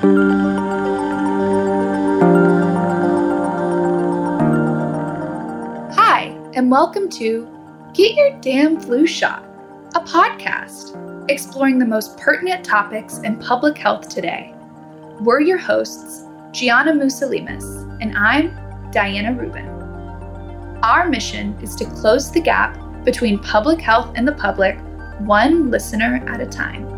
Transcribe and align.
Hi, 0.00 0.08
and 6.54 6.70
welcome 6.70 7.10
to 7.10 7.46
Get 7.92 8.14
Your 8.14 8.30
Damn 8.40 8.80
Flu 8.80 9.06
Shot, 9.06 9.44
a 9.94 10.00
podcast 10.00 10.96
exploring 11.30 11.78
the 11.78 11.84
most 11.84 12.16
pertinent 12.16 12.64
topics 12.64 13.18
in 13.18 13.38
public 13.40 13.76
health 13.76 14.08
today. 14.08 14.54
We're 15.20 15.42
your 15.42 15.58
hosts, 15.58 16.24
Gianna 16.52 16.92
Musalimas, 16.92 17.98
and 18.00 18.16
I'm 18.16 18.56
Diana 18.92 19.38
Rubin. 19.38 19.68
Our 20.82 21.10
mission 21.10 21.58
is 21.60 21.76
to 21.76 21.84
close 21.84 22.32
the 22.32 22.40
gap 22.40 23.04
between 23.04 23.38
public 23.38 23.82
health 23.82 24.14
and 24.14 24.26
the 24.26 24.32
public, 24.32 24.78
one 25.18 25.70
listener 25.70 26.24
at 26.26 26.40
a 26.40 26.46
time. 26.46 26.89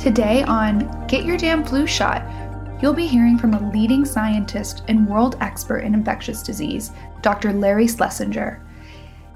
Today 0.00 0.42
on 0.44 1.06
Get 1.08 1.26
Your 1.26 1.36
Damn 1.36 1.62
Flu 1.62 1.86
Shot, 1.86 2.24
you'll 2.80 2.94
be 2.94 3.06
hearing 3.06 3.36
from 3.36 3.52
a 3.52 3.70
leading 3.70 4.06
scientist 4.06 4.82
and 4.88 5.06
world 5.06 5.36
expert 5.42 5.80
in 5.80 5.92
infectious 5.92 6.42
disease, 6.42 6.90
Dr. 7.20 7.52
Larry 7.52 7.86
Schlesinger. 7.86 8.64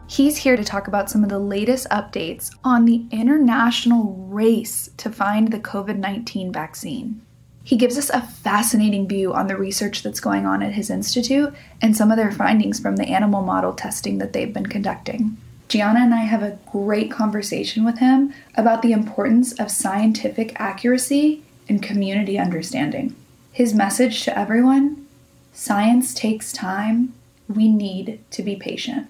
He's 0.07 0.39
here 0.39 0.57
to 0.57 0.65
talk 0.65 0.89
about 0.89 1.11
some 1.11 1.23
of 1.23 1.29
the 1.29 1.39
latest 1.39 1.87
updates 1.91 2.51
on 2.65 2.87
the 2.87 3.05
international 3.11 4.15
race 4.31 4.89
to 4.97 5.11
find 5.11 5.53
the 5.53 5.61
COVID 5.61 5.99
19 5.99 6.51
vaccine. 6.51 7.21
He 7.63 7.77
gives 7.77 7.99
us 7.99 8.09
a 8.09 8.23
fascinating 8.23 9.07
view 9.07 9.35
on 9.35 9.49
the 9.49 9.59
research 9.59 10.03
that's 10.03 10.19
going 10.19 10.47
on 10.47 10.63
at 10.63 10.73
his 10.73 10.89
institute 10.89 11.53
and 11.83 11.95
some 11.95 12.11
of 12.11 12.17
their 12.17 12.33
findings 12.33 12.81
from 12.81 12.97
the 12.97 13.09
animal 13.09 13.43
model 13.43 13.75
testing 13.75 14.17
that 14.17 14.33
they've 14.33 14.55
been 14.55 14.65
conducting. 14.65 15.37
Gianna 15.75 16.03
and 16.03 16.15
I 16.15 16.19
have 16.19 16.45
a 16.45 16.57
great 16.71 17.11
conversation 17.11 17.85
with 17.85 17.99
him 17.99 18.33
about 18.55 18.81
the 18.81 18.93
importance 18.93 19.51
of 19.59 19.73
scientific 19.73 20.53
accuracy 20.61 21.43
and 21.69 21.83
community 21.83 22.39
understanding. 22.39 23.17
His 23.51 23.75
message 23.75 24.23
to 24.23 24.39
everyone 24.39 25.05
science 25.53 26.15
takes 26.15 26.53
time. 26.53 27.13
We 27.49 27.67
need 27.67 28.21
to 28.31 28.43
be 28.45 28.55
patient. 28.55 29.09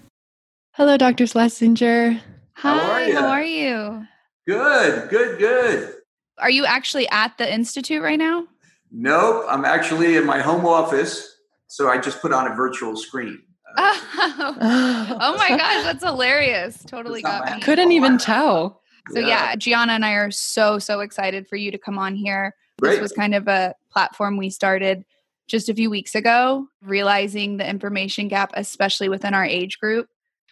Hello, 0.73 0.97
Dr. 0.97 1.27
Schlesinger. 1.27 2.23
Hi, 2.55 2.79
How 2.79 2.93
are 2.93 3.07
you? 3.09 3.15
How 3.15 3.29
are 3.29 3.45
you? 3.45 4.07
Good, 4.47 5.11
good, 5.11 5.39
good. 5.39 5.95
Are 6.39 6.49
you 6.49 6.65
actually 6.65 7.07
at 7.11 7.37
the 7.37 7.53
institute 7.53 8.03
right 8.03 8.19
now? 8.19 8.47
Nope, 8.91 9.45
I'm 9.51 9.67
actually 9.67 10.17
in 10.17 10.25
my 10.25 10.41
home 10.41 10.65
office, 10.65 11.31
so 11.67 11.91
I 11.91 11.99
just 11.99 12.23
put 12.23 12.33
on 12.33 12.51
a 12.51 12.55
virtual 12.55 12.97
screen. 12.97 13.43
Oh, 13.77 15.17
oh 15.21 15.37
my 15.37 15.49
gosh, 15.51 15.85
that's 15.85 16.05
hilarious. 16.05 16.83
Totally 16.85 17.23
got 17.23 17.45
my 17.45 17.57
me. 17.57 17.63
Couldn't 17.63 17.93
even 17.93 18.19
tell. 18.19 18.81
So 19.11 19.21
yeah, 19.21 19.55
Gianna 19.57 19.93
and 19.93 20.05
I 20.05 20.13
are 20.13 20.31
so 20.31 20.79
so 20.79 21.01
excited 21.01 21.47
for 21.47 21.57
you 21.57 21.71
to 21.71 21.79
come 21.79 21.99
on 21.99 22.15
here. 22.15 22.55
This 22.79 23.01
was 23.01 23.13
kind 23.13 23.35
of 23.35 23.49
a 23.49 23.75
platform 23.91 24.37
we 24.37 24.51
started 24.51 25.05
just 25.47 25.69
a 25.69 25.75
few 25.75 25.91
weeks 25.91 26.15
ago, 26.15 26.67
realizing 26.83 27.59
the 27.59 27.69
information 27.69 28.29
gap, 28.29 28.53
especially 28.55 29.09
within 29.09 29.35
our 29.35 29.45
age 29.45 29.79
group. 29.79 30.09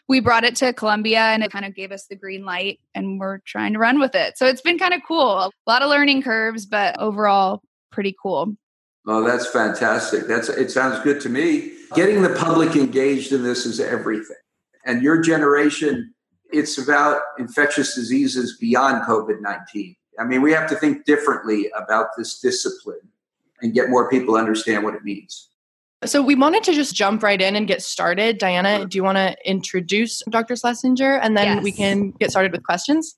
We 0.08 0.20
brought 0.20 0.44
it 0.44 0.56
to 0.56 0.72
Columbia 0.72 1.20
and 1.20 1.42
it 1.42 1.50
kind 1.50 1.64
of 1.64 1.74
gave 1.74 1.92
us 1.92 2.06
the 2.06 2.16
green 2.16 2.44
light 2.44 2.80
and 2.94 3.18
we're 3.18 3.38
trying 3.38 3.72
to 3.72 3.78
run 3.78 3.98
with 3.98 4.14
it. 4.14 4.36
So 4.36 4.46
it's 4.46 4.60
been 4.60 4.78
kind 4.78 4.92
of 4.92 5.00
cool. 5.06 5.38
A 5.38 5.50
lot 5.66 5.82
of 5.82 5.88
learning 5.88 6.22
curves, 6.22 6.66
but 6.66 6.98
overall 7.00 7.62
pretty 7.90 8.14
cool. 8.20 8.54
Oh, 9.06 9.24
that's 9.24 9.46
fantastic. 9.48 10.26
That's 10.26 10.48
it 10.48 10.70
sounds 10.70 11.02
good 11.02 11.20
to 11.22 11.28
me. 11.28 11.72
Getting 11.94 12.22
the 12.22 12.34
public 12.34 12.76
engaged 12.76 13.32
in 13.32 13.42
this 13.42 13.66
is 13.66 13.80
everything. 13.80 14.36
And 14.86 15.02
your 15.02 15.20
generation, 15.20 16.14
it's 16.52 16.78
about 16.78 17.20
infectious 17.38 17.94
diseases 17.94 18.56
beyond 18.60 19.04
COVID-19. 19.04 19.96
I 20.18 20.24
mean, 20.24 20.42
we 20.42 20.52
have 20.52 20.68
to 20.70 20.76
think 20.76 21.04
differently 21.04 21.70
about 21.76 22.08
this 22.16 22.38
discipline 22.38 23.00
and 23.60 23.72
get 23.72 23.90
more 23.90 24.08
people 24.08 24.34
to 24.34 24.40
understand 24.40 24.84
what 24.84 24.94
it 24.94 25.02
means. 25.02 25.48
So 26.04 26.20
we 26.20 26.34
wanted 26.34 26.64
to 26.64 26.72
just 26.72 26.94
jump 26.94 27.22
right 27.22 27.40
in 27.40 27.54
and 27.54 27.68
get 27.68 27.80
started. 27.80 28.38
Diana, 28.38 28.86
do 28.86 28.98
you 28.98 29.04
want 29.04 29.18
to 29.18 29.36
introduce 29.44 30.22
Dr. 30.28 30.56
Schlesinger 30.56 31.16
and 31.16 31.36
then 31.36 31.62
we 31.62 31.70
can 31.70 32.10
get 32.12 32.30
started 32.30 32.50
with 32.50 32.64
questions? 32.64 33.16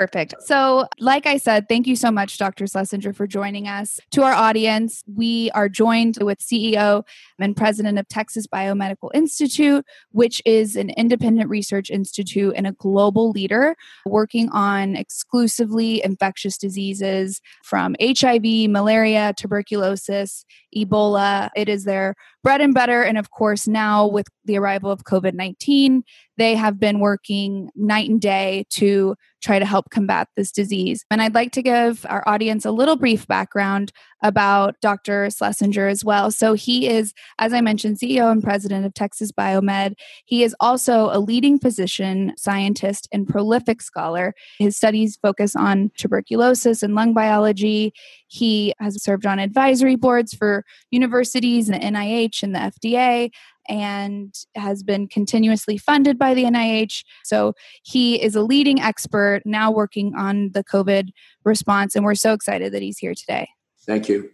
Perfect. 0.00 0.32
So, 0.40 0.86
like 0.98 1.26
I 1.26 1.36
said, 1.36 1.68
thank 1.68 1.86
you 1.86 1.94
so 1.94 2.10
much, 2.10 2.38
Dr. 2.38 2.66
Schlesinger, 2.66 3.12
for 3.12 3.26
joining 3.26 3.68
us. 3.68 4.00
To 4.12 4.22
our 4.22 4.32
audience, 4.32 5.04
we 5.14 5.50
are 5.50 5.68
joined 5.68 6.16
with 6.22 6.38
CEO 6.38 7.06
and 7.38 7.54
president 7.54 7.98
of 7.98 8.08
Texas 8.08 8.46
Biomedical 8.46 9.10
Institute, 9.12 9.84
which 10.12 10.40
is 10.46 10.74
an 10.74 10.88
independent 10.88 11.50
research 11.50 11.90
institute 11.90 12.54
and 12.56 12.66
a 12.66 12.72
global 12.72 13.30
leader 13.30 13.76
working 14.06 14.48
on 14.52 14.96
exclusively 14.96 16.02
infectious 16.02 16.56
diseases 16.56 17.42
from 17.62 17.94
HIV, 18.00 18.70
malaria, 18.70 19.34
tuberculosis, 19.36 20.46
Ebola. 20.74 21.50
It 21.54 21.68
is 21.68 21.84
their 21.84 22.14
bread 22.42 22.60
and 22.60 22.74
butter. 22.74 23.02
And 23.02 23.18
of 23.18 23.30
course, 23.30 23.68
now 23.68 24.06
with 24.06 24.26
the 24.44 24.58
arrival 24.58 24.90
of 24.90 25.04
COVID 25.04 25.34
19, 25.34 26.02
they 26.36 26.54
have 26.54 26.80
been 26.80 27.00
working 27.00 27.70
night 27.74 28.08
and 28.08 28.20
day 28.20 28.64
to 28.70 29.14
try 29.42 29.58
to 29.58 29.64
help 29.64 29.90
combat 29.90 30.28
this 30.36 30.52
disease. 30.52 31.04
And 31.10 31.20
I'd 31.20 31.34
like 31.34 31.52
to 31.52 31.62
give 31.62 32.06
our 32.08 32.22
audience 32.26 32.64
a 32.64 32.70
little 32.70 32.96
brief 32.96 33.26
background 33.26 33.92
about 34.22 34.80
Dr. 34.80 35.28
Schlesinger 35.30 35.88
as 35.88 36.04
well. 36.04 36.30
So 36.30 36.54
he 36.54 36.88
is, 36.88 37.14
as 37.38 37.52
I 37.52 37.60
mentioned, 37.60 37.98
CEO 37.98 38.30
and 38.30 38.42
president 38.42 38.84
of 38.84 38.94
Texas 38.94 39.32
Biomed. 39.32 39.94
He 40.24 40.42
is 40.42 40.54
also 40.60 41.10
a 41.12 41.18
leading 41.18 41.58
physician, 41.58 42.32
scientist, 42.36 43.08
and 43.12 43.26
prolific 43.26 43.82
scholar. 43.82 44.34
His 44.58 44.76
studies 44.76 45.18
focus 45.20 45.56
on 45.56 45.90
tuberculosis 45.96 46.82
and 46.82 46.94
lung 46.94 47.14
biology. 47.14 47.92
He 48.28 48.74
has 48.78 49.02
served 49.02 49.26
on 49.26 49.38
advisory 49.38 49.96
boards 49.96 50.34
for 50.34 50.64
universities 50.90 51.68
and 51.68 51.80
the 51.80 51.86
NIH 51.86 52.42
and 52.42 52.54
the 52.54 52.58
FDA 52.58 53.30
and 53.68 54.34
has 54.56 54.82
been 54.82 55.06
continuously 55.06 55.78
funded 55.78 56.18
by 56.18 56.34
the 56.34 56.44
NIH. 56.44 57.04
So 57.24 57.54
he 57.82 58.20
is 58.20 58.34
a 58.34 58.42
leading 58.42 58.80
expert 58.80 59.42
now 59.44 59.70
working 59.70 60.14
on 60.16 60.50
the 60.52 60.64
COVID 60.64 61.10
response, 61.44 61.94
and 61.94 62.04
we're 62.04 62.14
so 62.14 62.32
excited 62.32 62.72
that 62.72 62.82
he's 62.82 62.98
here 62.98 63.14
today. 63.14 63.48
Thank 63.90 64.08
you. 64.08 64.30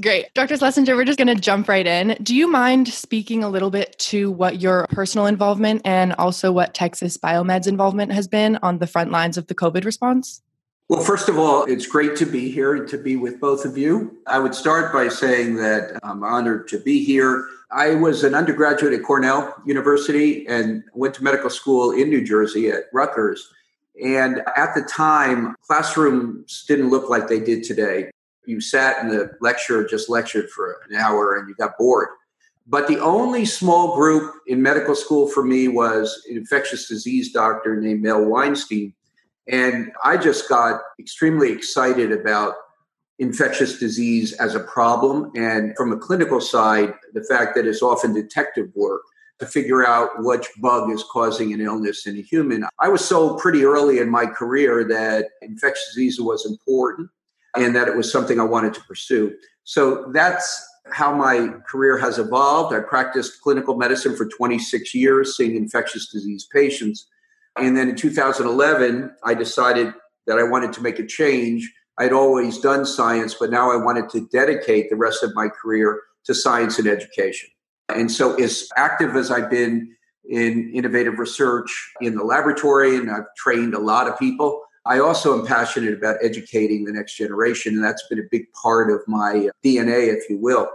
Great. 0.00 0.32
Dr. 0.34 0.56
Schlesinger, 0.56 0.94
we're 0.94 1.04
just 1.04 1.18
going 1.18 1.26
to 1.26 1.34
jump 1.34 1.68
right 1.68 1.88
in. 1.88 2.16
Do 2.22 2.36
you 2.36 2.48
mind 2.48 2.86
speaking 2.86 3.42
a 3.42 3.48
little 3.48 3.70
bit 3.70 3.98
to 3.98 4.30
what 4.30 4.60
your 4.60 4.86
personal 4.90 5.26
involvement 5.26 5.82
and 5.84 6.12
also 6.12 6.52
what 6.52 6.72
Texas 6.72 7.18
Biomed's 7.18 7.66
involvement 7.66 8.12
has 8.12 8.28
been 8.28 8.60
on 8.62 8.78
the 8.78 8.86
front 8.86 9.10
lines 9.10 9.36
of 9.36 9.48
the 9.48 9.56
COVID 9.56 9.84
response? 9.84 10.40
Well, 10.88 11.02
first 11.02 11.28
of 11.28 11.36
all, 11.36 11.64
it's 11.64 11.84
great 11.84 12.14
to 12.16 12.26
be 12.26 12.48
here 12.48 12.76
and 12.76 12.88
to 12.90 12.96
be 12.96 13.16
with 13.16 13.40
both 13.40 13.64
of 13.64 13.76
you. 13.76 14.16
I 14.28 14.38
would 14.38 14.54
start 14.54 14.92
by 14.92 15.08
saying 15.08 15.56
that 15.56 15.98
I'm 16.04 16.22
honored 16.22 16.68
to 16.68 16.78
be 16.78 17.04
here. 17.04 17.44
I 17.72 17.96
was 17.96 18.22
an 18.22 18.36
undergraduate 18.36 18.92
at 18.92 19.02
Cornell 19.02 19.52
University 19.66 20.46
and 20.46 20.84
went 20.94 21.14
to 21.14 21.24
medical 21.24 21.50
school 21.50 21.90
in 21.90 22.08
New 22.08 22.24
Jersey 22.24 22.68
at 22.68 22.84
Rutgers. 22.92 23.52
And 24.00 24.42
at 24.56 24.76
the 24.76 24.82
time, 24.82 25.56
classrooms 25.66 26.64
didn't 26.68 26.90
look 26.90 27.10
like 27.10 27.26
they 27.26 27.40
did 27.40 27.64
today. 27.64 28.10
You 28.46 28.60
sat 28.60 29.02
in 29.02 29.08
the 29.08 29.30
lecture, 29.40 29.86
just 29.86 30.08
lectured 30.08 30.50
for 30.50 30.80
an 30.88 30.96
hour, 30.96 31.36
and 31.36 31.48
you 31.48 31.54
got 31.54 31.76
bored. 31.78 32.08
But 32.66 32.88
the 32.88 32.98
only 32.98 33.44
small 33.44 33.94
group 33.94 34.34
in 34.46 34.60
medical 34.60 34.96
school 34.96 35.28
for 35.28 35.44
me 35.44 35.68
was 35.68 36.24
an 36.28 36.36
infectious 36.36 36.88
disease 36.88 37.32
doctor 37.32 37.80
named 37.80 38.02
Mel 38.02 38.24
Weinstein. 38.24 38.92
And 39.48 39.92
I 40.02 40.16
just 40.16 40.48
got 40.48 40.80
extremely 40.98 41.52
excited 41.52 42.10
about 42.10 42.54
infectious 43.18 43.78
disease 43.78 44.32
as 44.34 44.56
a 44.56 44.60
problem. 44.60 45.30
And 45.36 45.76
from 45.76 45.92
a 45.92 45.96
clinical 45.96 46.40
side, 46.40 46.92
the 47.14 47.22
fact 47.24 47.54
that 47.54 47.66
it's 47.66 47.82
often 47.82 48.12
detective 48.12 48.70
work 48.74 49.02
to 49.38 49.46
figure 49.46 49.86
out 49.86 50.10
which 50.18 50.48
bug 50.60 50.90
is 50.90 51.04
causing 51.12 51.52
an 51.52 51.60
illness 51.60 52.06
in 52.06 52.16
a 52.16 52.22
human. 52.22 52.64
I 52.80 52.88
was 52.88 53.04
so 53.04 53.36
pretty 53.36 53.64
early 53.64 53.98
in 53.98 54.08
my 54.08 54.26
career 54.26 54.82
that 54.88 55.26
infectious 55.42 55.94
disease 55.94 56.20
was 56.20 56.46
important 56.46 57.10
and 57.56 57.74
that 57.74 57.88
it 57.88 57.96
was 57.96 58.10
something 58.10 58.40
I 58.40 58.44
wanted 58.44 58.74
to 58.74 58.80
pursue. 58.82 59.34
So 59.64 60.10
that's 60.12 60.64
how 60.92 61.14
my 61.14 61.48
career 61.68 61.98
has 61.98 62.18
evolved. 62.18 62.74
I 62.74 62.80
practiced 62.80 63.40
clinical 63.42 63.76
medicine 63.76 64.16
for 64.16 64.26
26 64.26 64.94
years, 64.94 65.36
seeing 65.36 65.56
infectious 65.56 66.08
disease 66.08 66.46
patients. 66.52 67.08
And 67.56 67.76
then 67.76 67.88
in 67.88 67.96
2011, 67.96 69.10
I 69.24 69.34
decided 69.34 69.92
that 70.26 70.38
I 70.38 70.42
wanted 70.42 70.72
to 70.74 70.82
make 70.82 70.98
a 70.98 71.06
change. 71.06 71.72
I'd 71.98 72.12
always 72.12 72.58
done 72.58 72.84
science, 72.84 73.34
but 73.34 73.50
now 73.50 73.72
I 73.72 73.76
wanted 73.76 74.10
to 74.10 74.28
dedicate 74.28 74.90
the 74.90 74.96
rest 74.96 75.22
of 75.22 75.34
my 75.34 75.48
career 75.48 76.00
to 76.24 76.34
science 76.34 76.78
and 76.78 76.86
education. 76.86 77.48
And 77.88 78.10
so, 78.10 78.34
as 78.34 78.68
active 78.76 79.16
as 79.16 79.30
I've 79.30 79.48
been 79.48 79.94
in 80.28 80.72
innovative 80.74 81.18
research 81.18 81.92
in 82.00 82.16
the 82.16 82.24
laboratory, 82.24 82.96
and 82.96 83.10
I've 83.10 83.32
trained 83.36 83.74
a 83.74 83.78
lot 83.78 84.08
of 84.08 84.18
people, 84.18 84.65
I 84.86 85.00
also 85.00 85.38
am 85.38 85.44
passionate 85.44 85.94
about 85.94 86.16
educating 86.22 86.84
the 86.84 86.92
next 86.92 87.16
generation. 87.16 87.74
And 87.74 87.84
that's 87.84 88.06
been 88.08 88.20
a 88.20 88.28
big 88.30 88.52
part 88.52 88.90
of 88.90 89.00
my 89.06 89.48
DNA, 89.64 90.14
if 90.14 90.30
you 90.30 90.38
will. 90.38 90.68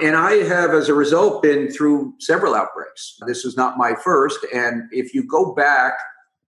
And 0.00 0.16
I 0.16 0.44
have, 0.44 0.70
as 0.70 0.88
a 0.88 0.94
result, 0.94 1.42
been 1.42 1.70
through 1.70 2.14
several 2.20 2.54
outbreaks. 2.54 3.18
This 3.26 3.44
is 3.44 3.56
not 3.56 3.76
my 3.76 3.94
first. 4.02 4.38
And 4.54 4.84
if 4.92 5.12
you 5.14 5.24
go 5.24 5.52
back 5.52 5.94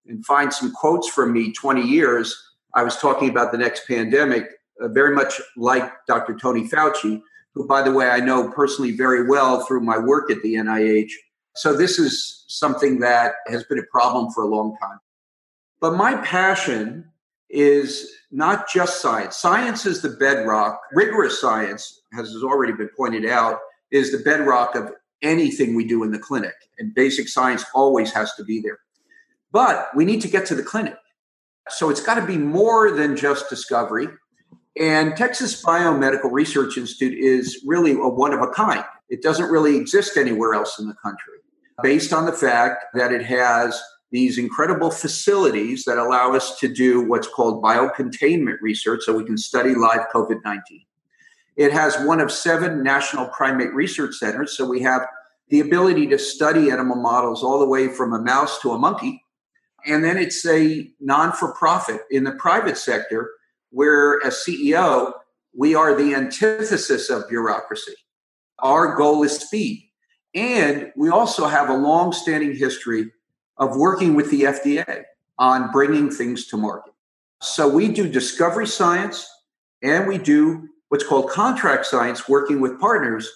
and 0.06 0.24
find 0.24 0.52
some 0.52 0.72
quotes 0.72 1.08
from 1.08 1.32
me 1.32 1.52
20 1.52 1.82
years, 1.82 2.34
I 2.74 2.82
was 2.82 2.96
talking 2.96 3.28
about 3.28 3.52
the 3.52 3.58
next 3.58 3.86
pandemic, 3.86 4.46
uh, 4.80 4.88
very 4.88 5.14
much 5.14 5.40
like 5.56 5.92
Dr. 6.06 6.36
Tony 6.36 6.68
Fauci, 6.68 7.20
who, 7.54 7.66
by 7.66 7.82
the 7.82 7.92
way, 7.92 8.08
I 8.08 8.20
know 8.20 8.48
personally 8.50 8.92
very 8.96 9.28
well 9.28 9.64
through 9.66 9.80
my 9.80 9.98
work 9.98 10.30
at 10.30 10.40
the 10.42 10.54
NIH. 10.54 11.10
So 11.54 11.76
this 11.76 11.98
is 11.98 12.44
something 12.48 13.00
that 13.00 13.34
has 13.48 13.64
been 13.64 13.78
a 13.78 13.86
problem 13.90 14.30
for 14.32 14.44
a 14.44 14.46
long 14.46 14.76
time. 14.80 14.98
But 15.82 15.96
my 15.96 16.14
passion 16.18 17.10
is 17.50 18.08
not 18.30 18.70
just 18.72 19.02
science. 19.02 19.36
Science 19.36 19.84
is 19.84 20.00
the 20.00 20.10
bedrock. 20.10 20.80
Rigorous 20.92 21.40
science, 21.40 22.02
as 22.16 22.32
has 22.32 22.44
already 22.44 22.72
been 22.72 22.88
pointed 22.96 23.26
out, 23.26 23.58
is 23.90 24.12
the 24.12 24.18
bedrock 24.18 24.76
of 24.76 24.92
anything 25.22 25.74
we 25.74 25.84
do 25.84 26.04
in 26.04 26.12
the 26.12 26.20
clinic. 26.20 26.54
And 26.78 26.94
basic 26.94 27.28
science 27.28 27.64
always 27.74 28.12
has 28.12 28.32
to 28.34 28.44
be 28.44 28.60
there. 28.60 28.78
But 29.50 29.88
we 29.96 30.04
need 30.04 30.20
to 30.22 30.28
get 30.28 30.46
to 30.46 30.54
the 30.54 30.62
clinic. 30.62 30.94
So 31.68 31.90
it's 31.90 32.00
got 32.00 32.14
to 32.14 32.24
be 32.24 32.38
more 32.38 32.92
than 32.92 33.16
just 33.16 33.50
discovery. 33.50 34.06
And 34.80 35.16
Texas 35.16 35.62
Biomedical 35.64 36.30
Research 36.30 36.78
Institute 36.78 37.18
is 37.18 37.60
really 37.66 37.92
a 37.92 38.08
one 38.08 38.32
of 38.32 38.40
a 38.40 38.48
kind. 38.48 38.84
It 39.10 39.20
doesn't 39.20 39.50
really 39.50 39.76
exist 39.76 40.16
anywhere 40.16 40.54
else 40.54 40.78
in 40.78 40.86
the 40.86 40.94
country, 40.94 41.38
based 41.82 42.12
on 42.12 42.24
the 42.24 42.32
fact 42.32 42.86
that 42.94 43.12
it 43.12 43.24
has 43.24 43.82
these 44.12 44.36
incredible 44.36 44.90
facilities 44.90 45.84
that 45.84 45.96
allow 45.96 46.34
us 46.34 46.58
to 46.58 46.68
do 46.68 47.00
what's 47.00 47.26
called 47.26 47.62
biocontainment 47.62 48.58
research 48.60 49.02
so 49.02 49.16
we 49.16 49.24
can 49.24 49.38
study 49.38 49.74
live 49.74 50.06
COVID 50.14 50.44
19. 50.44 50.84
It 51.56 51.72
has 51.72 51.98
one 52.04 52.20
of 52.20 52.30
seven 52.30 52.82
national 52.82 53.28
primate 53.28 53.74
research 53.74 54.14
centers, 54.14 54.56
so 54.56 54.68
we 54.68 54.82
have 54.82 55.06
the 55.48 55.60
ability 55.60 56.06
to 56.08 56.18
study 56.18 56.70
animal 56.70 56.96
models 56.96 57.42
all 57.42 57.58
the 57.58 57.66
way 57.66 57.88
from 57.88 58.12
a 58.12 58.22
mouse 58.22 58.60
to 58.60 58.72
a 58.72 58.78
monkey. 58.78 59.24
And 59.86 60.04
then 60.04 60.16
it's 60.16 60.46
a 60.46 60.90
non 61.00 61.32
for 61.32 61.52
profit 61.54 62.02
in 62.10 62.24
the 62.24 62.32
private 62.32 62.76
sector, 62.76 63.30
where 63.70 64.24
as 64.24 64.44
CEO, 64.46 65.12
we 65.54 65.74
are 65.74 65.94
the 65.94 66.14
antithesis 66.14 67.10
of 67.10 67.28
bureaucracy. 67.28 67.94
Our 68.58 68.94
goal 68.94 69.22
is 69.22 69.36
speed. 69.38 69.88
And 70.34 70.92
we 70.96 71.10
also 71.10 71.46
have 71.46 71.68
a 71.68 71.74
long 71.74 72.12
standing 72.12 72.54
history 72.54 73.10
of 73.58 73.76
working 73.76 74.14
with 74.14 74.30
the 74.30 74.42
FDA 74.42 75.04
on 75.38 75.70
bringing 75.70 76.10
things 76.10 76.46
to 76.48 76.56
market. 76.56 76.92
So 77.40 77.68
we 77.68 77.88
do 77.88 78.08
discovery 78.08 78.66
science 78.66 79.28
and 79.82 80.06
we 80.06 80.18
do 80.18 80.68
what's 80.88 81.04
called 81.04 81.30
contract 81.30 81.86
science, 81.86 82.28
working 82.28 82.60
with 82.60 82.78
partners. 82.78 83.28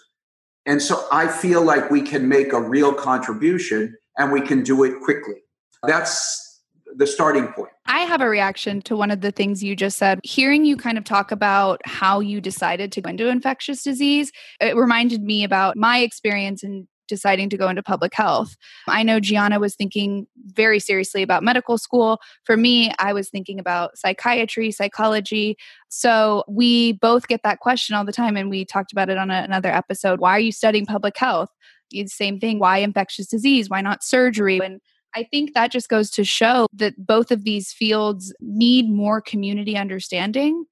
And 0.64 0.80
so 0.80 1.06
I 1.10 1.28
feel 1.28 1.62
like 1.62 1.90
we 1.90 2.02
can 2.02 2.28
make 2.28 2.52
a 2.52 2.60
real 2.60 2.92
contribution 2.92 3.96
and 4.18 4.32
we 4.32 4.40
can 4.40 4.62
do 4.62 4.84
it 4.84 5.00
quickly. 5.02 5.36
That's 5.82 6.62
the 6.96 7.06
starting 7.06 7.48
point. 7.48 7.70
I 7.86 8.00
have 8.00 8.20
a 8.20 8.28
reaction 8.28 8.80
to 8.82 8.96
one 8.96 9.10
of 9.10 9.20
the 9.20 9.30
things 9.30 9.62
you 9.62 9.76
just 9.76 9.98
said. 9.98 10.20
Hearing 10.22 10.64
you 10.64 10.76
kind 10.76 10.98
of 10.98 11.04
talk 11.04 11.30
about 11.30 11.80
how 11.84 12.20
you 12.20 12.40
decided 12.40 12.92
to 12.92 13.00
go 13.00 13.10
into 13.10 13.28
infectious 13.28 13.82
disease, 13.82 14.32
it 14.60 14.76
reminded 14.76 15.22
me 15.22 15.44
about 15.44 15.76
my 15.76 15.98
experience 15.98 16.62
in 16.62 16.88
deciding 17.08 17.50
to 17.50 17.56
go 17.56 17.68
into 17.68 17.82
public 17.82 18.14
health. 18.14 18.56
I 18.88 19.02
know 19.02 19.20
Gianna 19.20 19.58
was 19.58 19.74
thinking 19.74 20.26
very 20.46 20.80
seriously 20.80 21.22
about 21.22 21.42
medical 21.42 21.78
school. 21.78 22.20
For 22.44 22.56
me, 22.56 22.92
I 22.98 23.12
was 23.12 23.28
thinking 23.28 23.58
about 23.58 23.98
psychiatry, 23.98 24.70
psychology. 24.70 25.56
So 25.88 26.44
we 26.48 26.92
both 26.92 27.28
get 27.28 27.42
that 27.44 27.60
question 27.60 27.94
all 27.94 28.04
the 28.04 28.12
time, 28.12 28.36
and 28.36 28.50
we 28.50 28.64
talked 28.64 28.92
about 28.92 29.08
it 29.08 29.18
on 29.18 29.30
a, 29.30 29.42
another 29.42 29.70
episode. 29.70 30.20
Why 30.20 30.32
are 30.32 30.40
you 30.40 30.52
studying 30.52 30.86
public 30.86 31.16
health? 31.16 31.50
The 31.90 32.06
same 32.08 32.40
thing. 32.40 32.58
Why 32.58 32.78
infectious 32.78 33.26
disease? 33.26 33.70
Why 33.70 33.80
not 33.80 34.02
surgery? 34.02 34.58
And 34.58 34.80
I 35.14 35.22
think 35.24 35.54
that 35.54 35.72
just 35.72 35.88
goes 35.88 36.10
to 36.10 36.24
show 36.24 36.66
that 36.74 37.06
both 37.06 37.30
of 37.30 37.44
these 37.44 37.72
fields 37.72 38.34
need 38.40 38.90
more 38.90 39.20
community 39.20 39.76
understanding. 39.76 40.66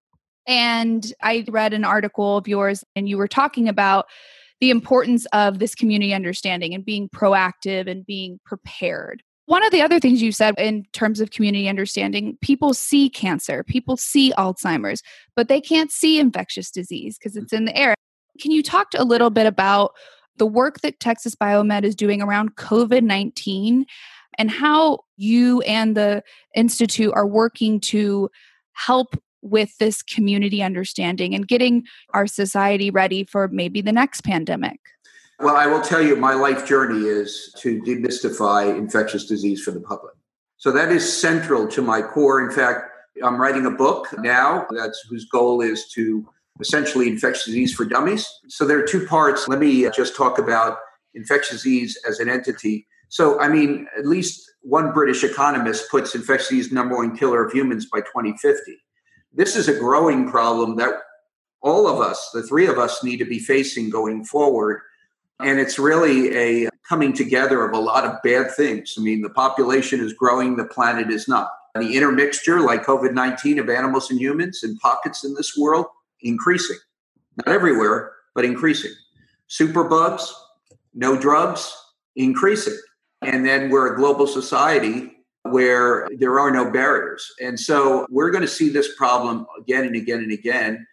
And 0.47 1.11
I 1.23 1.47
read 1.49 1.73
an 1.73 1.85
article 1.85 2.37
of 2.37 2.47
yours, 2.47 2.85
and 2.95 3.09
you 3.09 3.17
were 3.17 3.29
talking 3.29 3.69
about 3.69 4.07
the 4.61 4.71
importance 4.71 5.27
of 5.33 5.59
this 5.59 5.75
community 5.75 6.15
understanding 6.15 6.75
and 6.75 6.85
being 6.85 7.09
proactive 7.09 7.91
and 7.91 8.07
being 8.07 8.41
prepared. 8.45 9.23
One 9.47 9.65
of 9.65 9.73
the 9.73 9.83
other 9.83 10.01
things 10.01 10.23
you 10.23 10.33
said 10.33 10.55
in 10.57 10.85
terms 10.93 11.21
of 11.21 11.31
community 11.31 11.69
understanding, 11.69 12.39
people 12.41 12.73
see 12.73 13.11
cancer, 13.11 13.63
people 13.63 13.97
see 13.97 14.33
Alzheimer's, 14.39 15.03
but 15.37 15.49
they 15.49 15.61
can't 15.61 15.93
see 15.93 16.19
infectious 16.19 16.71
disease 16.71 17.19
because 17.19 17.37
it's 17.37 17.53
in 17.53 17.67
the 17.67 17.77
air. 17.77 17.95
Can 18.41 18.53
you 18.53 18.63
talk 18.63 18.89
a 18.97 19.05
little 19.05 19.31
bit 19.31 19.47
about 19.47 19.93
the 20.39 20.47
work 20.47 20.81
that 20.81 20.99
Texas 20.99 21.35
Biomed 21.35 21.85
is 21.85 21.95
doing 21.95 22.23
around 22.23 22.57
COVID 22.57 23.03
19 23.03 23.85
and 24.39 24.51
how 24.51 25.01
you 25.17 25.61
and 25.63 25.97
the 25.97 26.23
Institute 26.57 27.13
are 27.15 27.27
working 27.27 27.81
to 27.81 28.31
help 28.73 29.15
with 29.45 29.77
this 29.79 30.03
community 30.03 30.63
understanding 30.63 31.35
and 31.35 31.47
getting 31.47 31.85
our 32.15 32.27
society 32.27 32.91
ready 32.91 33.25
for 33.25 33.47
maybe 33.49 33.81
the 33.81 33.93
next 33.93 34.23
pandemic? 34.23 34.81
Well, 35.39 35.57
I 35.57 35.67
will 35.67 35.83
tell 35.83 36.01
you, 36.01 36.17
my 36.17 36.35
life 36.35 36.67
journey 36.67 37.07
is 37.07 37.55
to 37.59 37.81
demystify 37.83 38.77
infectious 38.77 39.27
disease 39.27 39.63
for 39.63 39.73
the 39.73 39.81
public. 39.81 40.15
So 40.57 40.73
that 40.73 40.91
is 40.91 41.21
central 41.21 41.69
to 41.69 41.83
my 41.83 42.01
core. 42.01 42.41
In 42.41 42.51
fact, 42.51 42.89
I'm 43.23 43.41
writing 43.41 43.67
a 43.67 43.71
book 43.71 44.09
now 44.19 44.67
that's 44.71 45.05
whose 45.09 45.27
goal 45.27 45.61
is 45.61 45.89
to 45.91 46.27
essentially 46.61 47.09
infectious 47.09 47.47
disease 47.47 47.75
for 47.75 47.85
dummies. 47.85 48.29
So 48.49 48.65
there 48.65 48.79
are 48.79 48.87
two 48.87 49.07
parts. 49.07 49.49
Let 49.49 49.59
me 49.59 49.89
just 49.91 50.17
talk 50.17 50.39
about 50.39 50.79
infectious 51.15 51.63
disease 51.63 51.99
as 52.09 52.21
an 52.21 52.29
entity. 52.29 52.87
So, 53.09 53.39
I 53.41 53.49
mean, 53.49 53.87
at 53.99 54.07
least 54.07 54.51
one 54.63 54.93
British 54.93 55.23
economist 55.25 55.91
puts 55.91 56.15
infectious 56.15 56.49
disease 56.49 56.73
number 56.73 56.97
one 56.97 57.17
killer 57.17 57.45
of 57.45 57.53
humans 57.53 57.87
by 57.87 58.01
2050 58.01 58.84
this 59.35 59.57
is 59.57 59.69
a 59.69 59.79
growing 59.79 60.31
problem 60.31 60.77
that 60.77 60.95
all 61.61 61.87
of 61.87 62.01
us, 62.01 62.31
the 62.33 62.43
three 62.43 62.67
of 62.67 62.79
us, 62.79 63.03
need 63.03 63.19
to 63.19 63.25
be 63.25 63.39
facing 63.39 63.91
going 63.91 64.25
forward. 64.25 64.81
And 65.41 65.59
it's 65.59 65.79
really 65.79 66.37
a 66.37 66.69
coming 66.89 67.13
together 67.13 67.65
of 67.65 67.75
a 67.75 67.81
lot 67.81 68.05
of 68.05 68.23
bad 68.23 68.51
things. 68.53 68.95
I 68.99 69.03
mean, 69.03 69.23
the 69.23 69.31
population 69.31 70.01
is 70.01 70.13
growing, 70.13 70.57
the 70.57 70.67
planet 70.67 71.11
is 71.11 71.27
not. 71.27 71.51
The 71.75 71.97
intermixture, 71.97 72.61
like 72.61 72.85
COVID 72.85 73.15
19, 73.15 73.59
of 73.59 73.69
animals 73.69 74.11
and 74.11 74.21
humans 74.21 74.63
in 74.63 74.77
pockets 74.79 75.25
in 75.25 75.35
this 75.35 75.57
world, 75.57 75.87
increasing. 76.21 76.77
Not 77.39 77.53
everywhere, 77.53 78.13
but 78.35 78.45
increasing. 78.45 78.93
Superbugs, 79.49 80.31
no 80.93 81.19
drugs, 81.19 81.77
increasing. 82.15 82.79
And 83.23 83.45
then 83.45 83.71
we're 83.71 83.95
a 83.95 83.97
global 83.97 84.27
society 84.27 85.14
where 85.45 86.09
there 86.17 86.41
are 86.41 86.51
no 86.51 86.71
barriers. 86.71 87.31
And 87.41 87.59
so 87.59 88.07
we're 88.11 88.31
going 88.31 88.43
to 88.43 88.49
see 88.49 88.71
this 88.71 88.95
problem 88.97 89.47
again 89.59 89.85
and 89.85 89.95
again 89.95 90.21
and 90.21 90.33
again. 90.33 90.87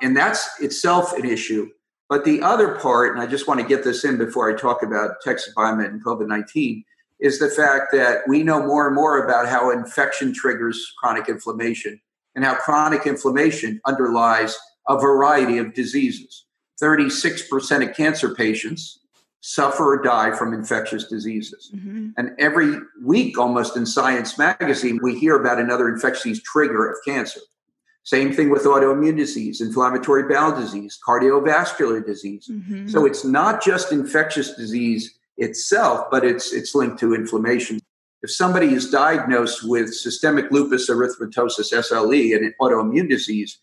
And 0.00 0.16
that's 0.16 0.48
itself 0.60 1.12
an 1.12 1.26
issue. 1.26 1.68
But 2.08 2.24
the 2.24 2.42
other 2.42 2.76
part, 2.76 3.12
and 3.12 3.22
I 3.22 3.26
just 3.26 3.46
want 3.46 3.60
to 3.60 3.66
get 3.66 3.84
this 3.84 4.04
in 4.04 4.16
before 4.16 4.50
I 4.50 4.58
talk 4.58 4.82
about 4.82 5.20
Texas 5.22 5.52
Biomed 5.56 5.86
and 5.86 6.04
COVID 6.04 6.26
19, 6.26 6.82
is 7.20 7.38
the 7.38 7.50
fact 7.50 7.92
that 7.92 8.22
we 8.26 8.42
know 8.42 8.66
more 8.66 8.86
and 8.86 8.96
more 8.96 9.22
about 9.24 9.46
how 9.46 9.70
infection 9.70 10.32
triggers 10.34 10.92
chronic 10.98 11.28
inflammation 11.28 12.00
and 12.34 12.44
how 12.44 12.54
chronic 12.54 13.06
inflammation 13.06 13.80
underlies 13.86 14.58
a 14.88 14.98
variety 14.98 15.58
of 15.58 15.74
diseases. 15.74 16.46
36% 16.82 17.88
of 17.88 17.94
cancer 17.94 18.34
patients 18.34 19.00
suffer 19.40 19.94
or 19.94 20.02
die 20.02 20.36
from 20.36 20.52
infectious 20.52 21.04
diseases. 21.04 21.70
Mm-hmm. 21.74 22.10
And 22.16 22.30
every 22.38 22.76
week, 23.02 23.38
almost 23.38 23.76
in 23.76 23.86
Science 23.86 24.36
magazine, 24.38 25.00
we 25.02 25.18
hear 25.18 25.36
about 25.36 25.58
another 25.58 25.88
infectious 25.88 26.42
trigger 26.42 26.90
of 26.90 26.98
cancer. 27.06 27.40
Same 28.02 28.32
thing 28.32 28.50
with 28.50 28.64
autoimmune 28.64 29.16
disease, 29.16 29.60
inflammatory 29.60 30.28
bowel 30.28 30.58
disease, 30.58 30.98
cardiovascular 31.06 32.04
disease. 32.04 32.48
Mm-hmm. 32.50 32.88
So 32.88 33.04
it's 33.04 33.24
not 33.24 33.62
just 33.62 33.92
infectious 33.92 34.54
disease 34.54 35.18
itself, 35.36 36.06
but 36.10 36.24
it's 36.24 36.52
it's 36.52 36.74
linked 36.74 36.98
to 37.00 37.14
inflammation. 37.14 37.80
If 38.22 38.30
somebody 38.30 38.74
is 38.74 38.90
diagnosed 38.90 39.62
with 39.64 39.94
systemic 39.94 40.50
lupus 40.50 40.90
erythematosus 40.90 41.72
SLE, 41.72 42.36
an 42.36 42.54
autoimmune 42.60 43.08
disease, 43.08 43.58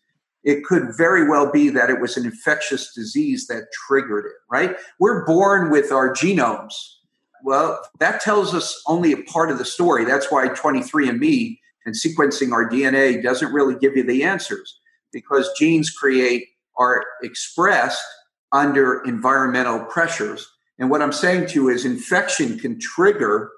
it 0.48 0.64
could 0.64 0.96
very 0.96 1.28
well 1.28 1.52
be 1.52 1.68
that 1.70 1.90
it 1.90 2.00
was 2.00 2.16
an 2.16 2.26
infectious 2.26 2.94
disease 2.94 3.48
that 3.48 3.68
triggered 3.86 4.26
it, 4.26 4.32
right? 4.50 4.78
We're 4.98 5.26
born 5.26 5.70
with 5.70 5.92
our 5.92 6.14
genomes. 6.14 6.74
Well, 7.44 7.82
that 8.00 8.22
tells 8.22 8.56
us 8.56 8.82
only 8.88 9.12
a 9.12 9.22
part 9.24 9.52
of 9.52 9.58
the 9.58 9.66
story. 9.66 10.06
That's 10.06 10.32
why 10.32 10.48
23andMe 10.48 11.60
and 11.86 11.94
sequencing 11.94 12.54
our 12.54 12.70
DNA 12.70 13.22
doesn't 13.22 13.52
really 13.52 13.76
give 13.76 13.98
you 13.98 14.04
the 14.04 14.24
answers 14.24 14.80
because 15.12 15.52
genes 15.60 15.90
create 15.90 16.48
are 16.78 17.04
expressed 17.22 18.02
under 18.54 19.04
environmental 19.04 19.84
pressures. 19.84 20.50
And 20.80 20.90
what 20.90 21.02
I'm 21.02 21.12
saying 21.12 21.48
to 21.48 21.56
you 21.56 21.70
is 21.70 21.84
infection 21.84 22.58
can 22.58 22.80
trigger 22.80 23.52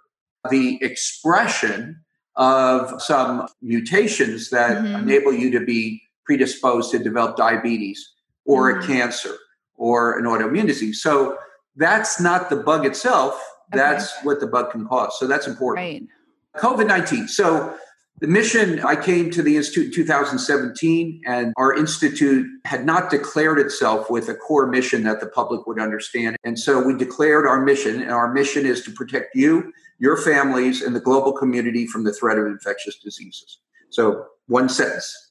the 0.49 0.79
expression 0.81 2.03
of 2.35 2.99
some 2.99 3.47
mutations 3.61 4.49
that 4.49 4.77
mm-hmm. 4.77 5.03
enable 5.03 5.33
you 5.33 5.51
to 5.51 5.63
be 5.63 6.01
predisposed 6.29 6.91
to 6.91 6.99
develop 6.99 7.35
diabetes 7.35 8.13
or 8.45 8.71
mm. 8.71 8.83
a 8.83 8.85
cancer 8.85 9.35
or 9.77 10.19
an 10.19 10.25
autoimmune 10.25 10.67
disease. 10.67 11.01
So 11.01 11.39
that's 11.75 12.21
not 12.21 12.51
the 12.51 12.57
bug 12.57 12.85
itself. 12.85 13.33
That's 13.71 14.13
okay. 14.13 14.27
what 14.27 14.39
the 14.39 14.45
bug 14.45 14.69
can 14.71 14.85
cause. 14.87 15.17
So 15.17 15.25
that's 15.25 15.47
important. 15.47 15.83
Right. 15.83 16.61
COVID 16.61 16.85
19. 16.87 17.27
So, 17.27 17.75
the 18.21 18.27
mission, 18.27 18.81
I 18.81 18.97
came 18.97 19.31
to 19.31 19.41
the 19.41 19.55
Institute 19.55 19.85
in 19.85 19.93
2017, 19.93 21.21
and 21.25 21.53
our 21.55 21.73
Institute 21.73 22.45
had 22.65 22.85
not 22.85 23.09
declared 23.09 23.59
itself 23.59 24.09
with 24.09 24.27
a 24.27 24.35
core 24.35 24.67
mission 24.67 25.03
that 25.03 25.21
the 25.21 25.27
public 25.27 25.65
would 25.65 25.79
understand. 25.79 26.35
And 26.43 26.59
so 26.59 26.85
we 26.85 26.97
declared 26.97 27.47
our 27.47 27.61
mission, 27.61 28.01
and 28.01 28.11
our 28.11 28.33
mission 28.33 28.65
is 28.65 28.83
to 28.83 28.91
protect 28.91 29.35
you, 29.35 29.71
your 29.99 30.17
families, 30.17 30.81
and 30.81 30.93
the 30.93 30.99
global 30.99 31.31
community 31.31 31.87
from 31.87 32.03
the 32.03 32.11
threat 32.11 32.37
of 32.37 32.45
infectious 32.45 32.99
diseases. 32.99 33.59
So, 33.89 34.25
one 34.47 34.67
sentence 34.67 35.28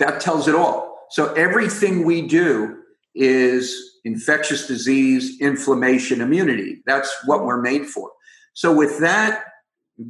that 0.00 0.20
tells 0.20 0.48
it 0.48 0.54
all. 0.54 1.06
So, 1.10 1.32
everything 1.34 2.04
we 2.04 2.26
do 2.26 2.78
is 3.14 4.00
infectious 4.04 4.66
disease, 4.66 5.40
inflammation, 5.40 6.20
immunity. 6.20 6.82
That's 6.86 7.14
what 7.24 7.44
we're 7.44 7.60
made 7.60 7.86
for. 7.86 8.10
So, 8.54 8.74
with 8.74 8.98
that 9.00 9.44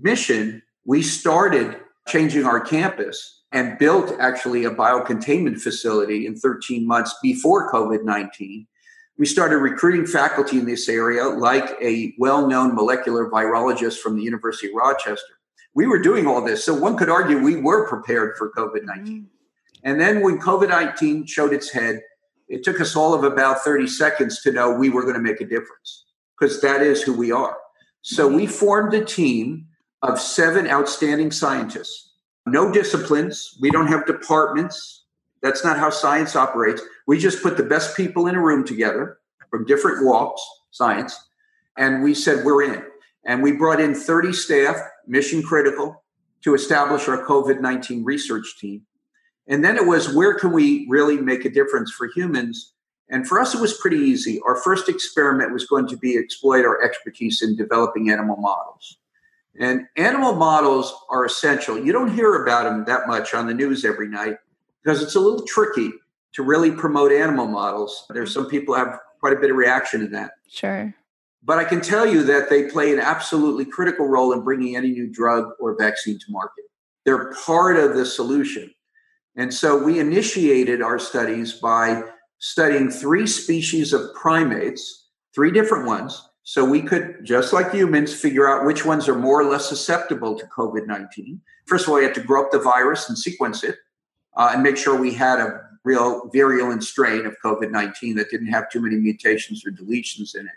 mission, 0.02 0.62
we 0.85 1.02
started 1.02 1.76
changing 2.09 2.44
our 2.44 2.61
campus 2.61 3.42
and 3.52 3.78
built 3.78 4.12
actually 4.20 4.64
a 4.64 4.70
biocontainment 4.70 5.61
facility 5.61 6.26
in 6.26 6.37
13 6.37 6.87
months 6.87 7.14
before 7.23 7.73
COVID 7.73 8.04
19. 8.04 8.66
We 9.18 9.26
started 9.26 9.59
recruiting 9.59 10.06
faculty 10.06 10.59
in 10.59 10.66
this 10.66 10.88
area, 10.88 11.25
like 11.25 11.76
a 11.82 12.14
well 12.18 12.47
known 12.47 12.75
molecular 12.75 13.28
virologist 13.28 13.99
from 13.99 14.16
the 14.16 14.23
University 14.23 14.68
of 14.68 14.75
Rochester. 14.75 15.35
We 15.75 15.87
were 15.87 15.99
doing 15.99 16.26
all 16.26 16.42
this, 16.44 16.64
so 16.64 16.75
one 16.75 16.97
could 16.97 17.11
argue 17.11 17.38
we 17.38 17.56
were 17.56 17.87
prepared 17.88 18.37
for 18.38 18.50
COVID 18.56 18.85
19. 18.85 19.23
Mm. 19.23 19.26
And 19.85 20.01
then 20.01 20.23
when 20.23 20.39
COVID 20.39 20.69
19 20.69 21.27
showed 21.27 21.53
its 21.53 21.71
head, 21.71 22.01
it 22.49 22.65
took 22.65 22.81
us 22.81 22.97
all 22.97 23.15
of 23.15 23.25
about 23.25 23.61
30 23.61 23.87
seconds 23.87 24.41
to 24.43 24.53
know 24.53 24.73
we 24.73 24.91
were 24.91 25.03
going 25.03 25.15
to 25.15 25.21
make 25.21 25.41
a 25.41 25.47
difference 25.47 26.05
because 26.39 26.61
that 26.61 26.83
is 26.83 27.03
who 27.03 27.13
we 27.13 27.31
are. 27.31 27.57
So 28.03 28.27
we 28.27 28.47
formed 28.47 28.95
a 28.95 29.05
team 29.05 29.67
of 30.03 30.21
seven 30.21 30.67
outstanding 30.67 31.31
scientists. 31.31 32.13
No 32.47 32.73
disciplines. 32.73 33.57
We 33.61 33.71
don't 33.71 33.87
have 33.87 34.07
departments. 34.07 35.05
That's 35.43 35.65
not 35.65 35.79
how 35.79 35.91
science 35.91 36.35
operates. 36.35 36.83
We 37.07 37.19
just 37.19 37.43
put 37.43 37.57
the 37.57 37.63
best 37.63 37.97
people 37.97 38.27
in 38.27 38.35
a 38.35 38.41
room 38.41 38.67
together 38.67 39.19
from 39.51 39.67
different 39.67 40.05
walks, 40.05 40.43
science, 40.71 41.19
and 41.77 42.03
we 42.03 42.15
said, 42.15 42.45
we're 42.45 42.63
in. 42.75 42.85
And 43.27 43.43
we 43.43 43.53
brought 43.53 43.81
in 43.81 43.95
30 43.95 44.33
staff, 44.33 44.77
mission 45.07 45.43
critical, 45.43 46.03
to 46.43 46.55
establish 46.55 47.09
our 47.09 47.25
COVID 47.27 47.61
19 47.61 48.05
research 48.05 48.57
team. 48.59 48.83
And 49.47 49.64
then 49.64 49.76
it 49.76 49.87
was, 49.87 50.14
where 50.14 50.35
can 50.35 50.52
we 50.52 50.87
really 50.88 51.16
make 51.16 51.44
a 51.44 51.50
difference 51.50 51.90
for 51.90 52.09
humans? 52.14 52.73
And 53.09 53.26
for 53.26 53.40
us, 53.40 53.54
it 53.54 53.61
was 53.61 53.76
pretty 53.76 53.97
easy. 53.97 54.40
Our 54.47 54.56
first 54.56 54.88
experiment 54.88 55.52
was 55.52 55.66
going 55.66 55.88
to 55.88 55.97
be 55.97 56.16
exploit 56.16 56.64
our 56.64 56.80
expertise 56.82 57.42
in 57.42 57.56
developing 57.56 58.11
animal 58.11 58.37
models. 58.37 58.99
And 59.59 59.87
animal 59.97 60.35
models 60.35 60.94
are 61.11 61.25
essential. 61.25 61.76
You 61.78 61.92
don't 61.92 62.14
hear 62.14 62.44
about 62.44 62.64
them 62.64 62.85
that 62.85 63.09
much 63.09 63.35
on 63.35 63.49
the 63.49 63.54
news 63.54 63.85
every 63.85 64.09
night 64.09 64.37
because 64.82 65.02
it's 65.02 65.16
a 65.16 65.20
little 65.20 65.44
tricky 65.44 65.90
to 66.35 66.42
really 66.44 66.70
promote 66.70 67.11
animal 67.11 67.49
models. 67.49 68.06
There's 68.11 68.32
some 68.32 68.49
people 68.49 68.75
have 68.75 69.00
quite 69.18 69.32
a 69.32 69.40
bit 69.40 69.50
of 69.50 69.56
reaction 69.56 70.00
to 70.00 70.06
that. 70.09 70.32
Sure. 70.49 70.94
But 71.42 71.59
I 71.59 71.64
can 71.64 71.80
tell 71.80 72.06
you 72.06 72.23
that 72.25 72.49
they 72.50 72.64
play 72.64 72.92
an 72.92 73.00
absolutely 73.00 73.64
critical 73.64 74.06
role 74.06 74.32
in 74.32 74.42
bringing 74.42 74.76
any 74.76 74.90
new 74.90 75.09
drug 75.09 75.50
or 75.59 75.76
vaccine 75.76 76.18
to 76.18 76.25
market. 76.28 76.64
They're 77.04 77.32
part 77.32 77.76
of 77.76 77.97
the 77.97 78.06
solution. 78.06 78.73
And 79.37 79.53
so 79.53 79.83
we 79.83 80.01
initiated 80.01 80.83
our 80.83 80.99
studies 80.99 81.55
by 81.55 82.03
studying 82.39 82.91
three 82.91 83.27
species 83.27 83.93
of 83.93 84.13
primates, 84.15 85.09
three 85.35 85.51
different 85.51 85.87
ones, 85.87 86.31
so 86.43 86.65
we 86.65 86.83
could, 86.83 87.19
just 87.23 87.53
like 87.53 87.73
humans, 87.73 88.13
figure 88.13 88.49
out 88.49 88.67
which 88.67 88.85
ones 88.85 89.09
are 89.09 89.15
more 89.15 89.41
or 89.41 89.45
less 89.45 89.69
susceptible 89.69 90.37
to 90.39 90.47
COVID 90.47 90.87
19. 90.87 91.41
First 91.67 91.85
of 91.85 91.91
all, 91.91 91.97
we 91.97 92.05
had 92.05 92.15
to 92.15 92.23
grow 92.23 92.45
up 92.45 92.51
the 92.51 92.59
virus 92.59 93.09
and 93.09 93.17
sequence 93.17 93.63
it 93.63 93.77
uh, 94.37 94.51
and 94.53 94.63
make 94.63 94.77
sure 94.77 94.99
we 94.99 95.15
had 95.15 95.39
a 95.39 95.61
real 95.85 96.29
virulent 96.33 96.83
strain 96.83 97.25
of 97.27 97.37
COVID 97.45 97.71
19 97.71 98.17
that 98.17 98.31
didn't 98.31 98.49
have 98.49 98.69
too 98.71 98.81
many 98.81 98.97
mutations 98.97 99.65
or 99.65 99.71
deletions 99.71 100.35
in 100.35 100.47
it. 100.47 100.53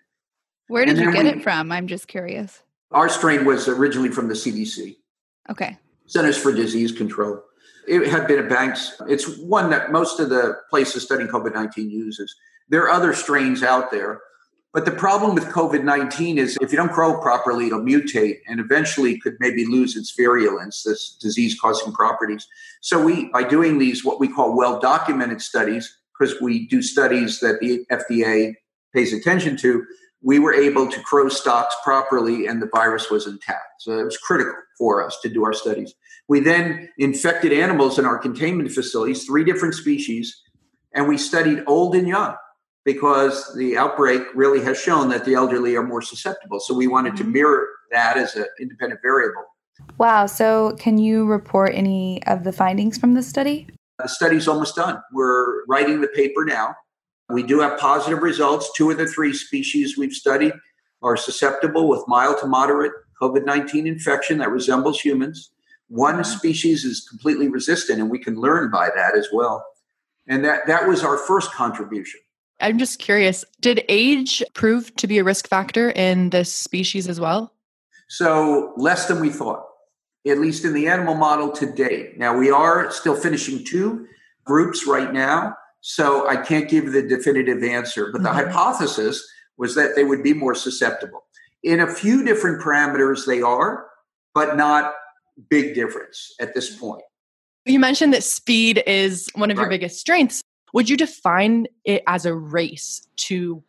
Where 0.67 0.85
did 0.85 0.97
you 0.97 1.11
get 1.11 1.25
we, 1.25 1.29
it 1.29 1.43
from? 1.43 1.71
I'm 1.71 1.87
just 1.87 2.07
curious. 2.07 2.63
Our 2.91 3.09
strain 3.09 3.45
was 3.45 3.67
originally 3.67 4.09
from 4.09 4.27
the 4.27 4.33
CDC. 4.33 4.95
Okay. 5.51 5.77
Centers 6.05 6.37
for 6.37 6.51
Disease 6.51 6.91
Control. 6.91 7.43
It 7.87 8.07
had 8.07 8.27
been 8.27 8.39
a 8.39 8.47
bank's, 8.47 9.01
it's 9.07 9.37
one 9.37 9.69
that 9.71 9.91
most 9.91 10.19
of 10.19 10.29
the 10.29 10.57
places 10.69 11.03
studying 11.03 11.29
COVID 11.29 11.53
19 11.53 11.89
uses. 11.89 12.35
There 12.69 12.83
are 12.83 12.89
other 12.89 13.13
strains 13.13 13.61
out 13.61 13.91
there 13.91 14.21
but 14.73 14.85
the 14.85 14.91
problem 14.91 15.35
with 15.35 15.45
COVID 15.45 15.83
19 15.83 16.39
is 16.39 16.57
if 16.59 16.71
you 16.71 16.77
don't 16.77 16.91
grow 16.91 17.21
properly, 17.21 17.67
it'll 17.67 17.81
mutate 17.81 18.39
and 18.47 18.59
eventually 18.59 19.19
could 19.19 19.37
maybe 19.39 19.65
lose 19.67 19.95
its 19.95 20.11
virulence, 20.17 20.81
this 20.81 21.15
disease 21.21 21.57
causing 21.59 21.93
properties. 21.93 22.47
So, 22.81 23.01
we, 23.01 23.29
by 23.29 23.43
doing 23.43 23.77
these, 23.77 24.03
what 24.03 24.19
we 24.19 24.27
call 24.27 24.57
well 24.57 24.79
documented 24.79 25.43
studies, 25.43 25.95
because 26.17 26.41
we 26.41 26.67
do 26.67 26.81
studies 26.81 27.39
that 27.41 27.59
the 27.59 27.85
FDA 27.91 28.55
pays 28.93 29.13
attention 29.13 29.57
to, 29.57 29.85
we 30.23 30.39
were 30.39 30.53
able 30.53 30.89
to 30.89 30.99
grow 31.01 31.29
stocks 31.29 31.75
properly 31.83 32.47
and 32.47 32.59
the 32.59 32.69
virus 32.73 33.11
was 33.11 33.27
intact. 33.27 33.81
So, 33.81 33.99
it 33.99 34.05
was 34.05 34.17
critical 34.17 34.55
for 34.79 35.05
us 35.05 35.19
to 35.21 35.29
do 35.29 35.45
our 35.45 35.53
studies. 35.53 35.93
We 36.27 36.39
then 36.39 36.89
infected 36.97 37.51
animals 37.51 37.99
in 37.99 38.05
our 38.05 38.17
containment 38.17 38.71
facilities, 38.71 39.25
three 39.25 39.43
different 39.43 39.75
species, 39.75 40.41
and 40.93 41.07
we 41.07 41.17
studied 41.17 41.63
old 41.67 41.95
and 41.95 42.07
young 42.07 42.35
because 42.85 43.53
the 43.55 43.77
outbreak 43.77 44.23
really 44.35 44.61
has 44.63 44.79
shown 44.79 45.09
that 45.09 45.25
the 45.25 45.35
elderly 45.35 45.75
are 45.75 45.83
more 45.83 46.01
susceptible. 46.01 46.59
So 46.59 46.73
we 46.73 46.87
wanted 46.87 47.15
to 47.17 47.23
mm-hmm. 47.23 47.33
mirror 47.33 47.67
that 47.91 48.17
as 48.17 48.35
an 48.35 48.45
independent 48.59 49.01
variable. 49.01 49.43
Wow. 49.97 50.25
So 50.25 50.75
can 50.79 50.97
you 50.97 51.25
report 51.25 51.71
any 51.73 52.23
of 52.25 52.43
the 52.43 52.51
findings 52.51 52.97
from 52.97 53.13
the 53.13 53.23
study? 53.23 53.67
The 53.99 54.07
study's 54.07 54.47
almost 54.47 54.75
done. 54.75 55.01
We're 55.13 55.65
writing 55.65 56.01
the 56.01 56.07
paper 56.07 56.45
now. 56.45 56.75
We 57.29 57.43
do 57.43 57.59
have 57.59 57.79
positive 57.79 58.21
results. 58.21 58.71
Two 58.75 58.91
of 58.91 58.97
the 58.97 59.07
three 59.07 59.33
species 59.33 59.97
we've 59.97 60.13
studied 60.13 60.53
are 61.01 61.17
susceptible 61.17 61.87
with 61.87 62.03
mild 62.07 62.39
to 62.39 62.47
moderate 62.47 62.91
COVID 63.21 63.45
19 63.45 63.87
infection 63.87 64.37
that 64.39 64.51
resembles 64.51 64.99
humans. 64.99 65.51
One 65.93 66.15
mm-hmm. 66.15 66.23
species 66.23 66.85
is 66.85 67.07
completely 67.07 67.49
resistant, 67.49 67.99
and 67.99 68.09
we 68.09 68.17
can 68.17 68.33
learn 68.35 68.71
by 68.71 68.89
that 68.95 69.15
as 69.15 69.27
well. 69.31 69.63
And 70.27 70.43
that, 70.43 70.65
that 70.65 70.87
was 70.87 71.03
our 71.03 71.19
first 71.19 71.51
contribution. 71.53 72.19
I'm 72.59 72.79
just 72.79 72.97
curious 72.97 73.45
did 73.61 73.83
age 73.89 74.41
prove 74.55 74.95
to 74.95 75.05
be 75.05 75.19
a 75.19 75.23
risk 75.23 75.47
factor 75.47 75.91
in 75.91 76.31
this 76.31 76.51
species 76.51 77.07
as 77.07 77.19
well? 77.19 77.53
So, 78.07 78.73
less 78.75 79.07
than 79.07 79.19
we 79.19 79.29
thought, 79.29 79.65
at 80.25 80.39
least 80.39 80.65
in 80.65 80.73
the 80.73 80.87
animal 80.87 81.13
model 81.13 81.51
to 81.51 81.71
date. 81.71 82.17
Now, 82.17 82.35
we 82.35 82.49
are 82.49 82.89
still 82.89 83.15
finishing 83.15 83.63
two 83.63 84.07
groups 84.45 84.87
right 84.87 85.13
now, 85.13 85.55
so 85.81 86.27
I 86.27 86.37
can't 86.37 86.69
give 86.69 86.91
the 86.91 87.03
definitive 87.03 87.61
answer, 87.61 88.11
but 88.11 88.21
mm-hmm. 88.21 88.23
the 88.23 88.33
hypothesis 88.33 89.23
was 89.57 89.75
that 89.75 89.95
they 89.95 90.05
would 90.05 90.23
be 90.23 90.33
more 90.33 90.55
susceptible. 90.55 91.23
In 91.61 91.79
a 91.79 91.93
few 91.93 92.25
different 92.25 92.63
parameters, 92.63 93.27
they 93.27 93.43
are, 93.43 93.85
but 94.33 94.57
not 94.57 94.93
big 95.49 95.75
difference 95.75 96.33
at 96.39 96.53
this 96.53 96.75
point. 96.75 97.03
You 97.65 97.79
mentioned 97.79 98.13
that 98.13 98.23
speed 98.23 98.83
is 98.85 99.29
one 99.35 99.51
of 99.51 99.57
right. 99.57 99.63
your 99.63 99.69
biggest 99.69 99.99
strengths. 99.99 100.41
Would 100.73 100.89
you 100.89 100.97
define 100.97 101.67
it 101.85 102.03
as 102.07 102.25
a 102.25 102.33
race 102.33 103.07
to 103.17 103.63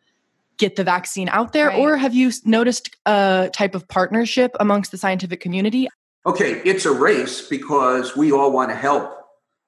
get 0.57 0.75
the 0.75 0.83
vaccine 0.83 1.29
out 1.29 1.53
there, 1.53 1.67
right. 1.67 1.79
or 1.79 1.97
have 1.97 2.15
you 2.15 2.31
noticed 2.45 2.95
a 3.05 3.49
type 3.53 3.75
of 3.75 3.87
partnership 3.87 4.55
amongst 4.59 4.91
the 4.91 4.97
scientific 4.97 5.39
community? 5.39 5.87
Okay, 6.25 6.61
it's 6.65 6.85
a 6.85 6.91
race 6.91 7.47
because 7.47 8.15
we 8.15 8.31
all 8.31 8.51
want 8.51 8.69
to 8.69 8.75
help 8.75 9.11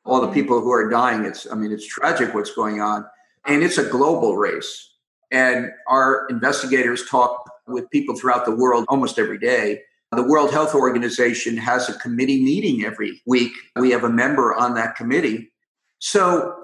all 0.05 0.21
the 0.21 0.27
mm-hmm. 0.27 0.33
people 0.33 0.61
who 0.61 0.71
are 0.71 0.89
dying. 0.89 1.25
It's, 1.25 1.45
I 1.51 1.55
mean, 1.55 1.71
it's 1.71 1.85
tragic 1.85 2.33
what's 2.33 2.53
going 2.53 2.81
on, 2.81 3.05
and 3.45 3.63
it's 3.63 3.77
a 3.77 3.83
global 3.83 4.37
race. 4.37 4.93
And 5.29 5.71
our 5.87 6.25
investigators 6.29 7.05
talk 7.05 7.49
with 7.67 7.89
people 7.91 8.15
throughout 8.15 8.45
the 8.45 8.55
world 8.55 8.85
almost 8.87 9.19
every 9.19 9.37
day. 9.37 9.81
The 10.11 10.23
World 10.23 10.51
Health 10.51 10.73
Organization 10.73 11.57
has 11.57 11.89
a 11.89 11.99
committee 11.99 12.41
meeting 12.41 12.85
every 12.85 13.21
week. 13.25 13.51
We 13.75 13.91
have 13.91 14.05
a 14.05 14.09
member 14.09 14.53
on 14.55 14.73
that 14.75 14.95
committee. 14.95 15.51
So 15.99 16.55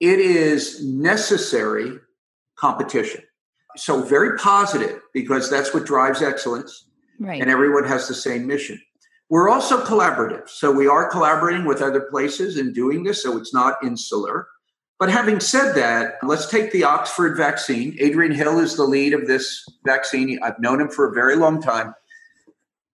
it 0.00 0.18
is 0.18 0.84
necessary 0.84 1.98
competition. 2.56 3.22
So, 3.76 4.02
very 4.02 4.36
positive 4.36 5.00
because 5.14 5.48
that's 5.48 5.72
what 5.72 5.86
drives 5.86 6.22
excellence. 6.22 6.88
Right. 7.18 7.40
And 7.40 7.50
everyone 7.50 7.84
has 7.84 8.06
the 8.06 8.14
same 8.14 8.46
mission. 8.46 8.80
We're 9.30 9.48
also 9.48 9.82
collaborative. 9.82 10.48
So, 10.48 10.70
we 10.70 10.86
are 10.86 11.08
collaborating 11.08 11.64
with 11.64 11.80
other 11.80 12.02
places 12.02 12.58
in 12.58 12.72
doing 12.72 13.02
this. 13.02 13.22
So, 13.22 13.38
it's 13.38 13.54
not 13.54 13.76
insular. 13.82 14.46
But 14.98 15.10
having 15.10 15.40
said 15.40 15.72
that, 15.72 16.14
let's 16.22 16.48
take 16.48 16.70
the 16.70 16.84
Oxford 16.84 17.36
vaccine. 17.36 17.96
Adrian 17.98 18.32
Hill 18.32 18.58
is 18.60 18.76
the 18.76 18.84
lead 18.84 19.14
of 19.14 19.26
this 19.26 19.64
vaccine. 19.86 20.38
I've 20.42 20.60
known 20.60 20.80
him 20.80 20.90
for 20.90 21.08
a 21.08 21.14
very 21.14 21.36
long 21.36 21.62
time. 21.62 21.94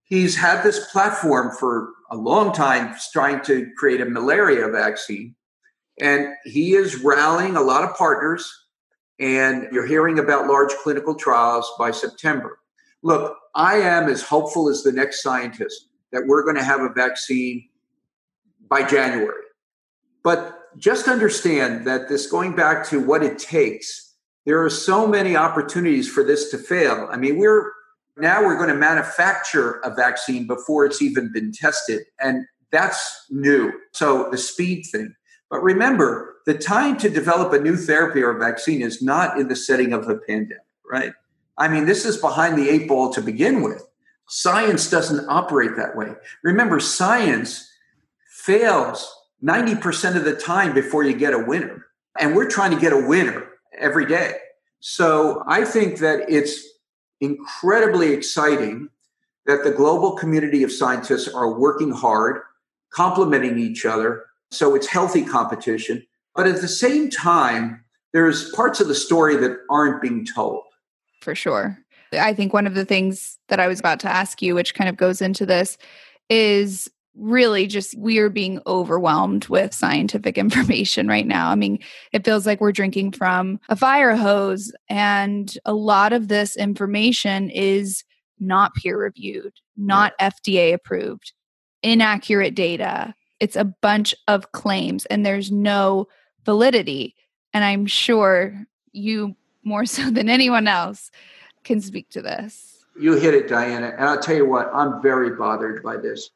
He's 0.09 0.37
had 0.37 0.63
this 0.63 0.91
platform 0.91 1.55
for 1.59 1.91
a 2.11 2.17
long 2.17 2.53
time 2.53 2.97
trying 3.13 3.43
to 3.43 3.71
create 3.77 4.01
a 4.01 4.07
malaria 4.07 4.69
vaccine. 4.69 5.35
And 6.01 6.29
he 6.45 6.75
is 6.75 7.03
rallying 7.03 7.57
a 7.57 7.61
lot 7.61 7.85
of 7.85 7.97
partners, 7.97 8.51
and 9.19 9.67
you're 9.73 9.87
hearing 9.87 10.19
about 10.19 10.47
large 10.47 10.73
clinical 10.83 11.15
trials 11.15 11.71
by 11.79 11.91
September. 11.91 12.61
Look, 13.03 13.37
I 13.55 13.75
am 13.77 14.09
as 14.09 14.23
hopeful 14.23 14.69
as 14.69 14.83
the 14.83 14.93
next 14.93 15.23
scientist 15.23 15.89
that 16.13 16.23
we're 16.27 16.45
going 16.45 16.57
to 16.57 16.63
have 16.63 16.81
a 16.81 16.89
vaccine 16.89 17.69
by 18.71 18.83
January. 18.83 19.43
But 20.23 20.57
just 20.79 21.09
understand 21.09 21.87
that 21.87 22.09
this 22.09 22.31
going 22.31 22.55
back 22.55 22.87
to 22.89 23.01
what 23.01 23.23
it 23.23 23.39
takes, 23.39 24.15
there 24.47 24.63
are 24.65 24.71
so 24.71 25.07
many 25.07 25.37
opportunities 25.37 26.09
for 26.09 26.23
this 26.23 26.51
to 26.51 26.59
fail. 26.59 27.09
I 27.11 27.17
mean, 27.17 27.39
we're 27.39 27.73
now 28.21 28.45
we're 28.45 28.57
going 28.57 28.69
to 28.69 28.75
manufacture 28.75 29.81
a 29.85 29.95
vaccine 29.95 30.47
before 30.47 30.85
it's 30.85 31.03
even 31.03 31.33
been 31.33 31.53
tested. 31.53 32.03
And 32.21 32.45
that's 32.71 33.27
new. 33.31 33.73
So 33.93 34.29
the 34.31 34.39
speed 34.39 34.85
thing. 34.91 35.15
But 35.51 35.63
remember, 35.63 36.37
the 36.47 36.57
time 36.57 36.99
to 36.99 37.09
develop 37.09 37.53
a 37.53 37.61
new 37.61 37.77
therapy 37.77 38.23
or 38.23 38.31
a 38.31 38.39
vaccine 38.39 38.83
is 38.83 39.03
not 39.03 39.39
in 39.39 39.49
the 39.49 39.57
setting 39.57 39.93
of 39.93 40.09
a 40.09 40.17
pandemic, 40.17 40.59
right? 40.91 41.13
I 41.57 41.69
mean, 41.69 41.87
this 41.87 42.05
is 42.05 42.17
behind 42.19 42.59
the 42.59 42.69
eight 42.69 42.87
ball 42.87 43.13
to 43.13 43.23
begin 43.23 43.63
with. 43.63 43.85
Science 44.29 44.91
doesn't 44.91 45.27
operate 45.29 45.77
that 45.77 45.97
way. 45.97 46.13
Remember, 46.45 46.79
science 46.81 47.71
fails 48.31 49.11
90% 49.43 50.17
of 50.17 50.25
the 50.25 50.35
time 50.35 50.75
before 50.75 51.03
you 51.03 51.15
get 51.15 51.33
a 51.33 51.39
winner. 51.39 51.87
And 52.21 52.37
we're 52.37 52.51
trying 52.51 52.73
to 52.73 52.81
get 52.81 52.93
a 52.93 53.07
winner 53.07 53.49
every 53.79 54.07
day. 54.07 54.35
So 54.81 55.43
I 55.47 55.65
think 55.65 55.99
that 55.99 56.29
it's 56.29 56.63
incredibly 57.21 58.13
exciting 58.13 58.89
that 59.47 59.65
the 59.65 59.71
global 59.71 60.13
community 60.13 60.63
of 60.63 60.71
scientists 60.71 61.29
are 61.29 61.59
working 61.59 61.91
hard, 61.91 62.43
complementing 62.93 63.59
each 63.59 63.87
other. 63.87 64.25
So 64.51 64.75
it's 64.75 64.87
healthy 64.87 65.25
competition. 65.25 66.07
But 66.35 66.47
at 66.47 66.61
the 66.61 66.69
same 66.69 67.11
time, 67.11 67.85
there's 68.13 68.51
parts 68.53 68.81
of 68.81 68.89
the 68.89 68.95
story 68.95 69.37
that 69.37 69.59
aren't 69.71 70.01
being 70.01 70.25
told. 70.25 70.63
For 71.21 71.35
sure. 71.35 71.79
I 72.13 72.33
think 72.33 72.53
one 72.53 72.67
of 72.67 72.75
the 72.75 72.85
things 72.85 73.39
that 73.49 73.61
I 73.61 73.69
was 73.69 73.81
about 73.81 74.01
to 74.01 74.09
ask 74.09 74.41
you, 74.41 74.55
which 74.55 74.75
kind 74.75 74.89
of 74.89 74.97
goes 74.97 75.21
into 75.21 75.45
this, 75.45 75.77
is 76.31 76.89
really 77.19 77.67
just 77.67 77.99
we 77.99 78.19
are 78.19 78.31
being 78.31 78.61
overwhelmed 78.67 79.49
with 79.49 79.75
scientific 79.75 80.39
information 80.39 81.09
right 81.09 81.27
now. 81.27 81.51
I 81.51 81.55
mean, 81.55 81.79
it 82.13 82.25
feels 82.25 82.47
like 82.47 82.61
we're 82.61 82.73
drinking 82.73 83.13
from 83.13 83.61
a 83.69 83.77
fire 83.77 84.17
hose, 84.17 84.73
and 84.89 85.53
a 85.65 85.75
lot 85.75 86.13
of 86.13 86.29
this 86.29 86.57
information 86.57 87.51
is 87.51 88.05
not 88.41 88.75
peer 88.75 88.99
reviewed, 88.99 89.55
not 89.77 90.19
FDA 90.21 90.73
approved, 90.73 91.33
inaccurate 91.83 92.55
data. 92.55 93.15
It's 93.41 93.57
a 93.57 93.65
bunch 93.65 94.15
of 94.27 94.53
claims, 94.53 95.07
and 95.07 95.25
there's 95.25 95.51
no 95.51 96.07
validity. 96.45 97.15
And 97.53 97.65
I'm 97.65 97.87
sure 97.87 98.67
you, 98.93 99.37
more 99.65 99.87
so 99.87 100.11
than 100.11 100.29
anyone 100.29 100.69
else, 100.69 101.11
can 101.65 101.81
speak 101.81 102.11
to 102.11 102.23
this. 102.23 102.85
You 102.99 103.15
hit 103.15 103.35
it, 103.35 103.49
Diana. 103.49 103.95
And 103.97 104.05
I'll 104.07 104.19
tell 104.19 104.35
you 104.35 104.47
what, 104.47 104.71
I'm 104.75 105.01
very 105.01 105.31
bothered 105.37 105.83
by 105.83 105.97
this 105.97 106.31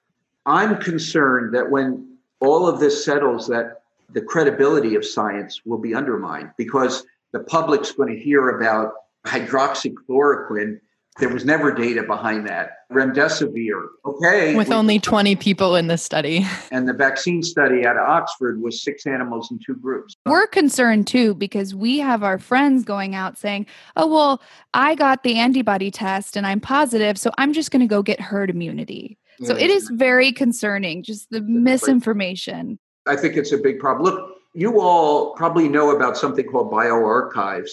I'm 0.47 0.79
concerned 0.79 1.55
that 1.55 1.71
when 1.71 2.17
all 2.41 2.67
of 2.67 2.81
this 2.81 3.05
settles, 3.05 3.47
that 3.49 3.83
the 4.13 4.21
credibility 4.21 4.95
of 4.95 5.05
science 5.05 5.63
will 5.65 5.79
be 5.79 5.95
undermined 5.95 6.51
because 6.59 7.05
the 7.33 7.41
public's 7.41 7.93
going 7.93 8.15
to 8.15 8.21
hear 8.21 8.51
about 8.51 8.93
hydroxychloroquine. 9.27 10.81
There 11.19 11.29
was 11.29 11.45
never 11.45 11.73
data 11.73 12.03
behind 12.03 12.47
that. 12.49 12.71
Remdesivir, 12.91 13.87
okay. 14.05 14.55
With 14.55 14.71
only 14.71 14.99
20 14.99 15.37
people 15.37 15.77
in 15.77 15.87
the 15.87 15.99
study. 15.99 16.47
And 16.71 16.89
the 16.89 16.95
vaccine 16.95 17.43
study 17.43 17.87
out 17.87 17.99
of 17.99 18.09
Oxford 18.09 18.63
was 18.63 18.83
six 18.83 19.07
animals 19.07 19.51
in 19.51 19.59
two 19.65 19.77
groups. 19.77 20.17
We're 20.25 20.47
concerned 20.47 21.07
too 21.07 21.35
because 21.35 21.75
we 21.75 21.99
have 21.99 22.23
our 22.23 22.39
friends 22.39 22.85
going 22.85 23.15
out 23.15 23.37
saying, 23.37 23.67
oh, 23.97 24.07
well, 24.07 24.43
I 24.73 24.95
got 24.95 25.23
the 25.23 25.39
antibody 25.39 25.91
test 25.91 26.35
and 26.35 26.47
I'm 26.47 26.61
positive, 26.61 27.19
so 27.19 27.31
I'm 27.37 27.53
just 27.53 27.71
going 27.71 27.81
to 27.81 27.87
go 27.87 28.03
get 28.03 28.21
herd 28.21 28.49
immunity. 28.49 29.19
So 29.45 29.57
it 29.57 29.71
is 29.71 29.91
very 29.91 30.33
concerning, 30.33 31.03
just 31.03 31.29
the 31.31 31.41
misinformation. 31.41 32.79
I 33.07 33.16
think 33.16 33.37
it's 33.37 33.53
a 33.53 33.59
big 33.59 33.79
problem. 33.79 34.05
Look, 34.05 34.31
you 34.55 34.81
all 34.81 35.35
probably 35.35 35.69
know 35.69 35.95
about 35.95 36.16
something 36.16 36.47
called 36.47 36.71
bioarchives. 36.71 37.71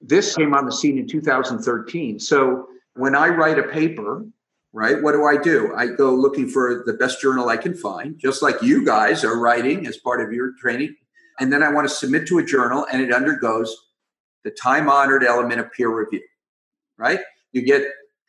This 0.00 0.36
came 0.36 0.54
on 0.54 0.66
the 0.66 0.72
scene 0.72 0.98
in 0.98 1.06
2013. 1.06 2.18
So 2.18 2.66
when 2.94 3.14
I 3.14 3.28
write 3.28 3.58
a 3.58 3.62
paper, 3.62 4.24
right, 4.72 5.02
what 5.02 5.12
do 5.12 5.24
I 5.24 5.36
do? 5.36 5.72
I 5.74 5.86
go 5.86 6.14
looking 6.14 6.48
for 6.48 6.82
the 6.86 6.92
best 6.94 7.20
journal 7.20 7.48
I 7.48 7.56
can 7.56 7.74
find, 7.74 8.18
just 8.18 8.42
like 8.42 8.62
you 8.62 8.84
guys 8.84 9.24
are 9.24 9.38
writing 9.38 9.86
as 9.86 9.96
part 9.96 10.20
of 10.20 10.32
your 10.32 10.52
training. 10.60 10.94
And 11.40 11.52
then 11.52 11.62
I 11.62 11.70
want 11.70 11.88
to 11.88 11.94
submit 11.94 12.26
to 12.28 12.38
a 12.38 12.44
journal 12.44 12.86
and 12.92 13.00
it 13.00 13.12
undergoes 13.12 13.74
the 14.44 14.50
time 14.50 14.88
honored 14.88 15.24
element 15.24 15.60
of 15.60 15.72
peer 15.72 15.88
review, 15.88 16.22
right? 16.98 17.20
You 17.52 17.62
get 17.62 17.86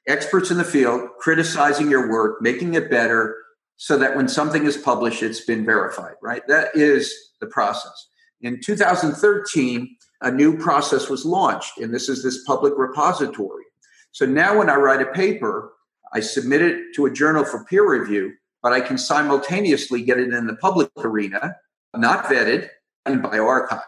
experts 0.08 0.52
in 0.52 0.58
the 0.58 0.64
field 0.64 1.10
criticizing 1.20 1.90
your 1.90 2.10
work, 2.10 2.42
making 2.42 2.74
it 2.74 2.90
better 2.90 3.36
so 3.78 3.98
that 3.98 4.16
when 4.16 4.28
something 4.28 4.66
is 4.66 4.78
published, 4.78 5.24
it's 5.24 5.42
been 5.42 5.66
verified, 5.66 6.16
right? 6.22 6.42
That 6.48 6.76
is 6.76 7.14
the 7.40 7.48
process. 7.48 8.08
In 8.42 8.60
2013, 8.62 9.96
a 10.22 10.32
new 10.32 10.58
process 10.58 11.10
was 11.10 11.26
launched, 11.26 11.78
and 11.78 11.94
this 11.94 12.10
is 12.10 12.24
this 12.24 12.44
public 12.46 12.74
repository. 12.78 13.64
So 14.12 14.26
now 14.26 14.58
when 14.58 14.70
I 14.70 14.76
write 14.76 15.02
a 15.02 15.12
paper, 15.12 15.74
I 16.14 16.20
submit 16.20 16.62
it 16.62 16.94
to 16.96 17.06
a 17.06 17.12
journal 17.12 17.44
for 17.44 17.66
peer 17.66 17.90
review, 17.90 18.34
but 18.62 18.74
I 18.74 18.82
can 18.82 18.98
simultaneously 18.98 20.04
get 20.04 20.20
it 20.20 20.34
in 20.34 20.48
the 20.48 20.56
public 20.56 20.90
arena, 20.98 21.56
not 21.96 22.26
vetted, 22.26 22.70
in 23.06 23.22
bioRxives. 23.22 23.82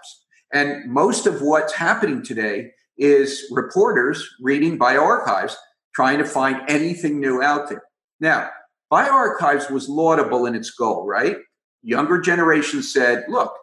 And 0.51 0.91
most 0.91 1.25
of 1.25 1.41
what's 1.41 1.73
happening 1.73 2.23
today 2.23 2.71
is 2.97 3.45
reporters 3.51 4.28
reading 4.41 4.78
bioRxives 4.78 5.56
trying 5.95 6.17
to 6.19 6.25
find 6.25 6.62
anything 6.67 7.19
new 7.19 7.41
out 7.41 7.69
there. 7.69 7.84
Now, 8.19 8.49
bioRxives 8.91 9.71
was 9.71 9.89
laudable 9.89 10.45
in 10.45 10.53
its 10.53 10.71
goal, 10.71 11.05
right? 11.05 11.38
Younger 11.81 12.19
generations 12.19 12.91
said, 12.91 13.23
look, 13.29 13.53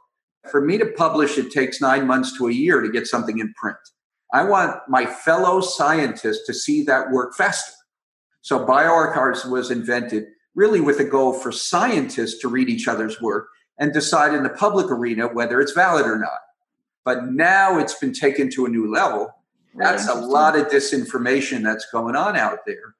for 0.50 0.60
me 0.60 0.78
to 0.78 0.86
publish, 0.86 1.38
it 1.38 1.52
takes 1.52 1.80
nine 1.80 2.06
months 2.06 2.36
to 2.38 2.48
a 2.48 2.52
year 2.52 2.80
to 2.80 2.90
get 2.90 3.06
something 3.06 3.38
in 3.38 3.52
print. 3.54 3.76
I 4.32 4.44
want 4.44 4.80
my 4.88 5.04
fellow 5.04 5.60
scientists 5.60 6.46
to 6.46 6.54
see 6.54 6.82
that 6.84 7.10
work 7.10 7.34
faster. 7.36 7.72
So 8.40 8.64
bioRxives 8.66 9.48
was 9.48 9.70
invented 9.70 10.24
really 10.54 10.80
with 10.80 11.00
a 11.00 11.04
goal 11.04 11.32
for 11.32 11.52
scientists 11.52 12.40
to 12.40 12.48
read 12.48 12.68
each 12.68 12.88
other's 12.88 13.20
work 13.20 13.48
and 13.78 13.92
decide 13.92 14.34
in 14.34 14.42
the 14.42 14.50
public 14.50 14.90
arena 14.90 15.28
whether 15.28 15.60
it's 15.60 15.72
valid 15.72 16.06
or 16.06 16.18
not. 16.18 16.40
But 17.04 17.26
now 17.26 17.78
it's 17.78 17.98
been 17.98 18.12
taken 18.12 18.50
to 18.52 18.66
a 18.66 18.68
new 18.68 18.90
level 18.92 19.32
that's 19.74 20.08
a 20.08 20.14
lot 20.14 20.56
of 20.56 20.68
disinformation 20.68 21.62
that's 21.62 21.86
going 21.90 22.16
on 22.16 22.36
out 22.36 22.60
there. 22.66 22.94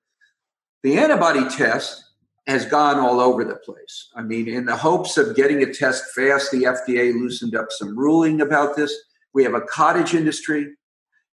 The 0.83 0.99
antibody 0.99 1.49
test 1.49 2.03
has 2.47 2.65
gone 2.65 2.99
all 2.99 3.21
over 3.21 3.45
the 3.45 3.57
place. 3.57 4.09
I 4.17 4.23
mean, 4.23 4.49
in 4.49 4.65
the 4.65 4.77
hopes 4.77 5.17
of 5.17 5.37
getting 5.37 5.63
a 5.63 5.73
test 5.73 6.05
fast, 6.15 6.51
the 6.51 6.65
FDA 6.65 7.15
loosened 7.15 7.55
up 7.55 7.67
some 7.71 7.97
ruling 7.97 8.41
about 8.41 8.75
this. 8.75 8.93
We 9.33 9.45
have 9.45 9.55
a 9.55 9.61
cottage 9.61 10.15
industry, 10.15 10.73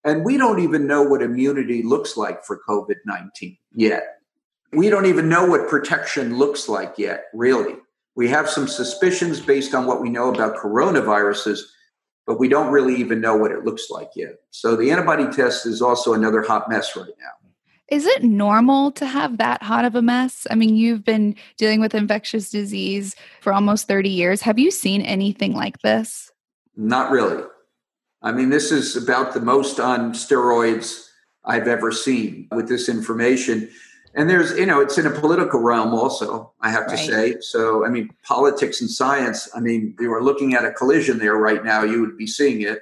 and 0.04 0.24
we 0.24 0.36
don't 0.36 0.60
even 0.60 0.86
know 0.86 1.02
what 1.02 1.22
immunity 1.22 1.82
looks 1.82 2.16
like 2.16 2.44
for 2.44 2.60
COVID 2.68 2.96
19 3.06 3.56
yet. 3.72 4.18
We 4.72 4.90
don't 4.90 5.06
even 5.06 5.30
know 5.30 5.46
what 5.46 5.68
protection 5.68 6.36
looks 6.36 6.68
like 6.68 6.94
yet, 6.98 7.24
really. 7.32 7.76
We 8.14 8.28
have 8.28 8.50
some 8.50 8.68
suspicions 8.68 9.40
based 9.40 9.74
on 9.74 9.86
what 9.86 10.02
we 10.02 10.10
know 10.10 10.28
about 10.28 10.56
coronaviruses, 10.56 11.60
but 12.28 12.38
we 12.38 12.46
don't 12.46 12.70
really 12.70 12.94
even 12.96 13.22
know 13.22 13.34
what 13.34 13.50
it 13.50 13.64
looks 13.64 13.88
like 13.88 14.10
yet. 14.14 14.34
So 14.50 14.76
the 14.76 14.90
antibody 14.90 15.26
test 15.34 15.64
is 15.64 15.80
also 15.80 16.12
another 16.12 16.42
hot 16.42 16.68
mess 16.68 16.94
right 16.94 17.06
now. 17.18 17.50
Is 17.88 18.04
it 18.04 18.22
normal 18.22 18.92
to 18.92 19.06
have 19.06 19.38
that 19.38 19.62
hot 19.62 19.86
of 19.86 19.94
a 19.94 20.02
mess? 20.02 20.46
I 20.50 20.54
mean, 20.54 20.76
you've 20.76 21.02
been 21.02 21.34
dealing 21.56 21.80
with 21.80 21.94
infectious 21.94 22.50
disease 22.50 23.16
for 23.40 23.54
almost 23.54 23.88
30 23.88 24.10
years. 24.10 24.42
Have 24.42 24.58
you 24.58 24.70
seen 24.70 25.00
anything 25.00 25.54
like 25.54 25.78
this? 25.78 26.30
Not 26.76 27.10
really. 27.10 27.42
I 28.20 28.32
mean, 28.32 28.50
this 28.50 28.72
is 28.72 28.94
about 28.94 29.32
the 29.32 29.40
most 29.40 29.80
on 29.80 30.12
steroids 30.12 31.08
I've 31.46 31.66
ever 31.66 31.90
seen 31.90 32.48
with 32.50 32.68
this 32.68 32.90
information 32.90 33.70
and 34.14 34.28
there's 34.28 34.56
you 34.58 34.66
know 34.66 34.80
it's 34.80 34.98
in 34.98 35.06
a 35.06 35.10
political 35.10 35.60
realm 35.60 35.94
also 35.94 36.52
i 36.60 36.70
have 36.70 36.86
to 36.88 36.96
say. 36.96 37.36
So 37.40 37.84
i 37.84 37.88
mean 37.88 38.10
politics 38.24 38.80
and 38.80 38.90
science 38.90 39.48
i 39.54 39.60
mean 39.60 39.94
you 40.00 40.12
are 40.12 40.22
looking 40.22 40.54
at 40.54 40.64
a 40.64 40.72
collision 40.72 41.18
there 41.18 41.36
right 41.36 41.64
now 41.64 41.82
you 41.82 42.00
would 42.00 42.16
be 42.16 42.26
seeing 42.26 42.62
it. 42.62 42.80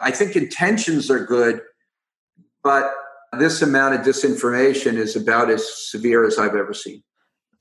I 0.00 0.10
think 0.10 0.36
intentions 0.36 1.10
are 1.10 1.24
good 1.24 1.62
but 2.62 2.92
this 3.38 3.62
amount 3.62 3.94
of 3.94 4.00
disinformation 4.00 4.94
is 4.96 5.16
about 5.16 5.50
as 5.50 5.90
severe 5.90 6.24
as 6.26 6.38
i've 6.38 6.56
ever 6.56 6.74
seen. 6.74 7.02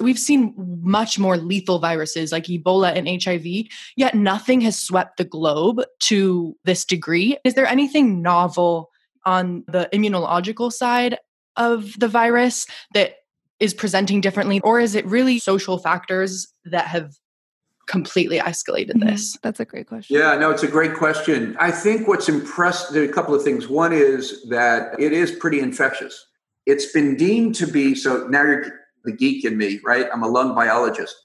We've 0.02 0.20
seen 0.20 0.54
much 0.82 1.18
more 1.18 1.38
lethal 1.38 1.80
viruses 1.80 2.34
like 2.34 2.46
Ebola 2.46 2.94
and 2.94 3.08
HIV, 3.24 3.70
yet 3.96 4.14
nothing 4.14 4.60
has 4.62 4.78
swept 4.78 5.16
the 5.18 5.24
globe 5.24 5.84
to 6.02 6.58
this 6.66 6.84
degree. 6.84 7.38
Is 7.46 7.54
there 7.54 7.66
anything 7.66 8.22
novel 8.22 8.92
on 9.26 9.64
the 9.68 9.90
immunological 9.94 10.72
side 10.72 11.18
of 11.58 12.00
the 12.00 12.08
virus 12.08 12.68
that 12.94 13.16
is 13.60 13.74
presenting 13.74 14.22
differently? 14.22 14.60
Or 14.62 14.80
is 14.80 14.96
it 14.96 15.06
really 15.06 15.40
social 15.40 15.78
factors 15.78 16.48
that 16.66 16.88
have 16.88 17.14
completely 17.88 18.40
escalated 18.40 18.92
mm-hmm. 18.94 19.10
this? 19.10 19.38
That's 19.42 19.60
a 19.60 19.66
great 19.66 19.88
question. 19.88 20.18
Yeah, 20.18 20.36
no, 20.36 20.52
it's 20.52 20.64
a 20.64 20.68
great 20.68 20.96
question. 20.96 21.56
I 21.60 21.72
think 21.72 22.08
what's 22.08 22.30
impressed, 22.30 22.94
there 22.94 23.04
are 23.04 23.10
a 23.10 23.14
couple 23.14 23.36
of 23.36 23.44
things. 23.44 23.68
One 23.68 23.94
is 23.94 24.48
that 24.50 25.00
it 25.00 25.14
is 25.14 25.32
pretty 25.32 25.60
infectious. 25.60 26.26
It's 26.66 26.92
been 26.92 27.16
deemed 27.16 27.56
to 27.56 27.68
be, 27.68 27.96
so 27.96 28.28
now 28.28 28.42
you're 28.44 28.66
the 29.04 29.12
geek 29.12 29.46
in 29.46 29.58
me, 29.58 29.80
right? 29.86 30.08
I'm 30.12 30.24
a 30.24 30.28
lung 30.28 30.56
biologist. 30.56 31.16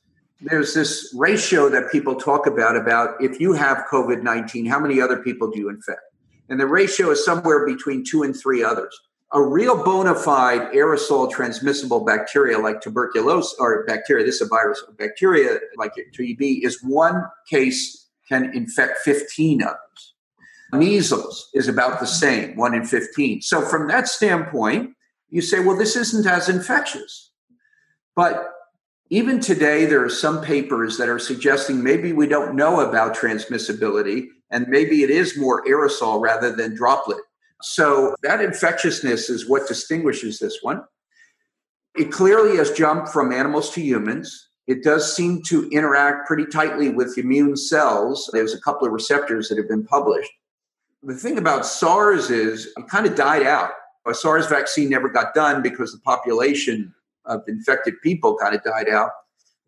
There's 0.43 0.75
this 0.75 1.15
ratio 1.17 1.69
that 1.71 1.91
people 1.91 2.15
talk 2.15 2.47
about 2.47 2.77
about 2.77 3.23
if 3.23 3.41
you 3.41 3.53
have 3.55 3.85
COVID 3.91 4.23
19, 4.23 4.67
how 4.67 4.79
many 4.79 5.01
other 5.01 5.19
people 5.19 5.51
do 5.51 5.59
you 5.59 5.69
infect? 5.69 6.01
And 6.49 6.59
the 6.59 6.67
ratio 6.67 7.11
is 7.11 7.25
somewhere 7.25 7.67
between 7.67 8.05
two 8.05 8.23
and 8.23 8.37
three 8.37 8.63
others. 8.63 8.99
A 9.33 9.41
real 9.41 9.85
bona 9.85 10.15
fide 10.15 10.73
aerosol 10.73 11.31
transmissible 11.31 12.05
bacteria 12.05 12.59
like 12.59 12.81
tuberculosis 12.81 13.55
or 13.61 13.85
bacteria, 13.85 14.25
this 14.25 14.37
is 14.37 14.43
a 14.43 14.49
virus, 14.49 14.83
bacteria 14.99 15.61
like 15.77 15.93
TB 15.95 16.65
is 16.65 16.83
one 16.83 17.25
case 17.49 18.09
can 18.29 18.53
infect 18.55 18.99
15 18.99 19.63
others. 19.63 20.15
Measles 20.73 21.49
is 21.55 21.69
about 21.69 22.01
the 22.01 22.07
same, 22.07 22.57
one 22.57 22.75
in 22.75 22.85
15. 22.85 23.43
So, 23.43 23.63
from 23.63 23.89
that 23.89 24.09
standpoint, 24.09 24.95
you 25.29 25.43
say, 25.43 25.61
well, 25.61 25.77
this 25.77 25.97
isn't 25.97 26.27
as 26.27 26.49
infectious. 26.49 27.31
But 28.17 28.53
even 29.11 29.41
today, 29.41 29.87
there 29.87 30.05
are 30.05 30.11
some 30.11 30.43
papers 30.43 30.97
that 30.99 31.09
are 31.09 31.19
suggesting 31.19 31.83
maybe 31.83 32.13
we 32.13 32.27
don't 32.27 32.55
know 32.55 32.81
about 32.81 33.17
transmissibility 33.17 34.29
and 34.51 34.69
maybe 34.69 35.03
it 35.03 35.11
is 35.11 35.39
more 35.39 35.65
aerosol 35.65 36.21
rather 36.21 36.55
than 36.55 36.77
droplet. 36.77 37.21
So, 37.63 38.15
that 38.23 38.41
infectiousness 38.41 39.29
is 39.29 39.49
what 39.49 39.69
distinguishes 39.69 40.39
this 40.39 40.59
one. 40.63 40.83
It 41.97 42.13
clearly 42.13 42.57
has 42.57 42.71
jumped 42.71 43.09
from 43.09 43.33
animals 43.33 43.71
to 43.73 43.83
humans. 43.83 44.49
It 44.67 44.85
does 44.85 45.15
seem 45.15 45.43
to 45.49 45.69
interact 45.71 46.27
pretty 46.27 46.47
tightly 46.47 46.91
with 46.91 47.19
immune 47.19 47.57
cells. 47.57 48.31
There's 48.33 48.55
a 48.55 48.61
couple 48.61 48.87
of 48.87 48.93
receptors 48.93 49.49
that 49.49 49.59
have 49.59 49.69
been 49.69 49.85
published. 49.85 50.31
The 51.03 51.15
thing 51.15 51.39
about 51.39 51.67
SARS 51.67 52.31
is 52.31 52.67
it 52.77 52.89
kind 52.89 53.07
of 53.07 53.15
died 53.15 53.45
out. 53.47 53.73
A 54.07 54.15
SARS 54.15 54.47
vaccine 54.47 54.89
never 54.89 55.09
got 55.09 55.35
done 55.35 55.63
because 55.63 55.93
the 55.93 56.01
population 56.01 56.95
of 57.25 57.43
infected 57.49 57.95
people 58.03 58.37
kind 58.37 58.55
of 58.55 58.63
died 58.63 58.89
out. 58.89 59.11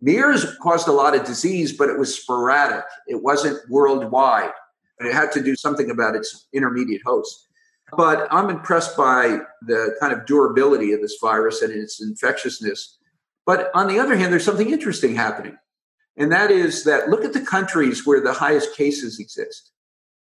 MERS 0.01 0.57
caused 0.59 0.89
a 0.89 0.93
lot 0.93 1.15
of 1.15 1.25
disease, 1.25 1.73
but 1.73 1.89
it 1.89 1.99
was 1.99 2.21
sporadic. 2.21 2.85
It 3.07 3.23
wasn't 3.23 3.59
worldwide. 3.71 4.51
It 4.99 5.13
had 5.13 5.33
to 5.33 5.43
do 5.43 5.57
something 5.57 5.91
about 5.91 6.17
its 6.17 6.47
intermediate 6.53 7.03
host. 7.05 7.49
But 7.95 8.27
I'm 8.31 8.49
impressed 8.49 8.97
by 8.97 9.41
the 9.67 9.95
kind 10.01 10.13
of 10.13 10.25
durability 10.27 10.93
of 10.93 11.01
this 11.01 11.19
virus 11.21 11.63
and 11.63 11.73
its 11.73 12.03
infectiousness 12.03 12.99
but 13.47 13.71
on 13.75 13.89
the 13.89 13.99
other 13.99 14.17
hand, 14.17 14.33
there's 14.33 14.45
something 14.45 14.71
interesting 14.71 15.15
happening. 15.15 15.57
And 16.17 16.31
that 16.31 16.51
is 16.51 16.85
that 16.85 17.09
look 17.09 17.25
at 17.25 17.33
the 17.33 17.41
countries 17.41 18.07
where 18.07 18.21
the 18.21 18.33
highest 18.33 18.77
cases 18.77 19.19
exist. 19.19 19.73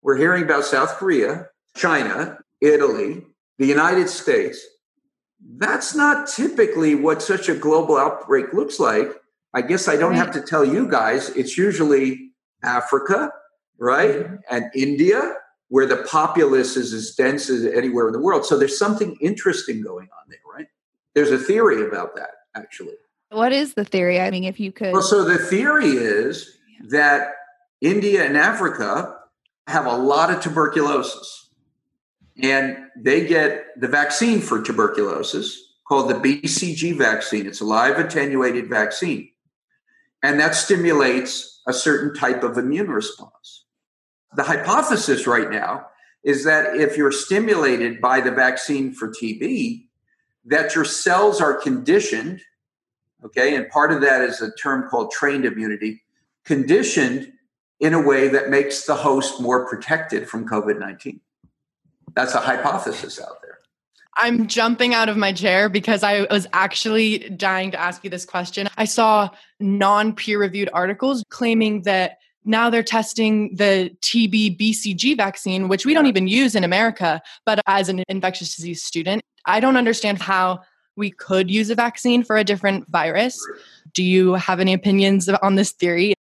We're 0.02 0.16
hearing 0.16 0.44
about 0.44 0.64
South 0.64 0.96
Korea, 0.96 1.46
China, 1.74 2.38
Italy, 2.60 3.24
the 3.58 3.66
United 3.66 4.08
States. 4.08 4.60
That's 5.56 5.94
not 5.94 6.28
typically 6.28 6.94
what 6.94 7.22
such 7.22 7.48
a 7.48 7.54
global 7.54 7.96
outbreak 7.96 8.52
looks 8.52 8.78
like. 8.78 9.10
I 9.54 9.62
guess 9.62 9.88
I 9.88 9.96
don't 9.96 10.10
right. 10.10 10.18
have 10.18 10.32
to 10.32 10.42
tell 10.42 10.64
you 10.64 10.88
guys, 10.88 11.30
it's 11.30 11.56
usually 11.56 12.32
Africa, 12.62 13.32
right? 13.78 14.16
Mm-hmm. 14.16 14.34
And 14.50 14.70
India, 14.74 15.34
where 15.68 15.86
the 15.86 15.98
populace 16.10 16.76
is 16.76 16.92
as 16.92 17.14
dense 17.14 17.50
as 17.50 17.64
anywhere 17.64 18.06
in 18.06 18.12
the 18.12 18.18
world. 18.18 18.44
So 18.44 18.58
there's 18.58 18.78
something 18.78 19.16
interesting 19.20 19.82
going 19.82 20.08
on 20.18 20.28
there, 20.28 20.38
right? 20.52 20.66
There's 21.14 21.30
a 21.30 21.38
theory 21.38 21.86
about 21.86 22.16
that, 22.16 22.30
actually. 22.54 22.94
What 23.30 23.52
is 23.52 23.74
the 23.74 23.84
theory? 23.84 24.20
I 24.20 24.30
mean, 24.30 24.44
if 24.44 24.58
you 24.58 24.72
could. 24.72 24.92
Well, 24.92 25.02
so 25.02 25.24
the 25.24 25.38
theory 25.38 25.90
is 25.90 26.56
that 26.88 27.32
India 27.80 28.24
and 28.24 28.36
Africa 28.36 29.16
have 29.66 29.84
a 29.84 29.96
lot 29.96 30.30
of 30.30 30.42
tuberculosis, 30.42 31.50
and 32.42 32.78
they 32.96 33.26
get 33.26 33.78
the 33.78 33.88
vaccine 33.88 34.40
for 34.40 34.62
tuberculosis 34.62 35.74
called 35.86 36.08
the 36.08 36.14
BCG 36.14 36.96
vaccine. 36.96 37.46
It's 37.46 37.60
a 37.60 37.66
live 37.66 37.98
attenuated 37.98 38.70
vaccine, 38.70 39.30
and 40.22 40.40
that 40.40 40.54
stimulates 40.54 41.60
a 41.66 41.74
certain 41.74 42.14
type 42.14 42.42
of 42.42 42.56
immune 42.56 42.90
response. 42.90 43.66
The 44.34 44.42
hypothesis 44.42 45.26
right 45.26 45.50
now 45.50 45.86
is 46.22 46.44
that 46.44 46.76
if 46.76 46.96
you're 46.96 47.12
stimulated 47.12 48.00
by 48.00 48.20
the 48.20 48.30
vaccine 48.30 48.92
for 48.92 49.08
TB, 49.08 49.86
that 50.44 50.74
your 50.74 50.84
cells 50.84 51.40
are 51.40 51.54
conditioned 51.54 52.40
Okay. 53.24 53.56
And 53.56 53.68
part 53.68 53.92
of 53.92 54.00
that 54.02 54.20
is 54.22 54.40
a 54.40 54.52
term 54.52 54.88
called 54.88 55.10
trained 55.10 55.44
immunity, 55.44 56.02
conditioned 56.44 57.32
in 57.80 57.94
a 57.94 58.00
way 58.00 58.28
that 58.28 58.50
makes 58.50 58.84
the 58.84 58.94
host 58.94 59.40
more 59.40 59.68
protected 59.68 60.28
from 60.28 60.48
COVID 60.48 60.78
19. 60.78 61.20
That's 62.14 62.34
a 62.34 62.40
hypothesis 62.40 63.20
out 63.20 63.40
there. 63.42 63.58
I'm 64.20 64.48
jumping 64.48 64.94
out 64.94 65.08
of 65.08 65.16
my 65.16 65.32
chair 65.32 65.68
because 65.68 66.02
I 66.02 66.26
was 66.30 66.48
actually 66.52 67.30
dying 67.30 67.70
to 67.70 67.80
ask 67.80 68.02
you 68.02 68.10
this 68.10 68.24
question. 68.24 68.68
I 68.76 68.84
saw 68.84 69.30
non 69.60 70.12
peer 70.14 70.40
reviewed 70.40 70.70
articles 70.72 71.24
claiming 71.28 71.82
that 71.82 72.18
now 72.48 72.70
they're 72.70 72.82
testing 72.82 73.54
the 73.54 73.94
TB 74.00 74.58
BCG 74.58 75.16
vaccine, 75.16 75.68
which 75.68 75.86
we 75.86 75.94
don't 75.94 76.06
even 76.06 76.26
use 76.26 76.54
in 76.54 76.64
America. 76.64 77.20
But 77.44 77.60
as 77.66 77.88
an 77.88 78.02
infectious 78.08 78.56
disease 78.56 78.82
student, 78.82 79.22
I 79.44 79.60
don't 79.60 79.76
understand 79.76 80.20
how 80.20 80.60
we 80.96 81.10
could 81.10 81.50
use 81.50 81.70
a 81.70 81.74
vaccine 81.74 82.24
for 82.24 82.36
a 82.36 82.44
different 82.44 82.88
virus. 82.88 83.38
Do 83.94 84.02
you 84.02 84.34
have 84.34 84.60
any 84.60 84.72
opinions 84.74 85.28
on 85.28 85.54
this 85.54 85.72
theory? 85.72 86.14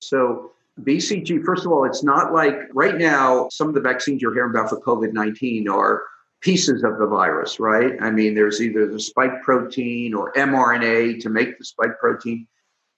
So, 0.00 0.52
BCG, 0.82 1.44
first 1.44 1.66
of 1.66 1.72
all, 1.72 1.84
it's 1.84 2.04
not 2.04 2.32
like 2.32 2.54
right 2.72 2.96
now, 2.96 3.48
some 3.50 3.68
of 3.68 3.74
the 3.74 3.80
vaccines 3.80 4.22
you're 4.22 4.34
hearing 4.34 4.50
about 4.50 4.70
for 4.70 4.80
COVID 4.80 5.12
19 5.12 5.68
are 5.68 6.02
pieces 6.40 6.84
of 6.84 6.98
the 6.98 7.06
virus, 7.06 7.58
right? 7.58 7.94
I 8.00 8.10
mean, 8.10 8.34
there's 8.34 8.62
either 8.62 8.86
the 8.86 9.00
spike 9.00 9.42
protein 9.42 10.14
or 10.14 10.32
mRNA 10.34 11.20
to 11.22 11.28
make 11.30 11.58
the 11.58 11.64
spike 11.64 11.98
protein. 11.98 12.46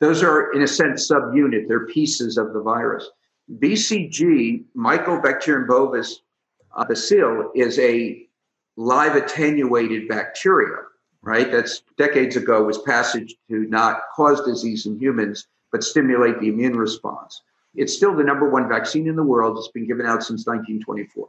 Those 0.00 0.22
are, 0.22 0.52
in 0.52 0.62
a 0.62 0.68
sense, 0.68 1.08
subunit, 1.10 1.68
they're 1.68 1.86
pieces 1.86 2.36
of 2.36 2.52
the 2.52 2.60
virus. 2.60 3.08
BCG, 3.58 4.64
Mycobacterium 4.76 5.66
bovis 5.66 6.22
uh, 6.76 6.84
is 7.54 7.78
a 7.78 8.26
live 8.76 9.16
attenuated 9.16 10.08
bacteria 10.08 10.76
right? 11.22 11.50
That's 11.50 11.82
decades 11.98 12.36
ago 12.36 12.62
was 12.62 12.78
passage 12.78 13.36
to 13.48 13.66
not 13.66 14.02
cause 14.14 14.42
disease 14.42 14.86
in 14.86 14.98
humans, 14.98 15.46
but 15.72 15.84
stimulate 15.84 16.40
the 16.40 16.48
immune 16.48 16.76
response. 16.76 17.42
It's 17.74 17.94
still 17.94 18.16
the 18.16 18.24
number 18.24 18.48
one 18.48 18.68
vaccine 18.68 19.06
in 19.06 19.16
the 19.16 19.22
world. 19.22 19.56
It's 19.58 19.68
been 19.68 19.86
given 19.86 20.06
out 20.06 20.22
since 20.22 20.46
1924. 20.46 21.28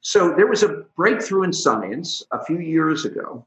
So 0.00 0.34
there 0.34 0.46
was 0.46 0.62
a 0.62 0.84
breakthrough 0.96 1.44
in 1.44 1.52
science 1.52 2.22
a 2.30 2.44
few 2.44 2.58
years 2.58 3.06
ago, 3.06 3.46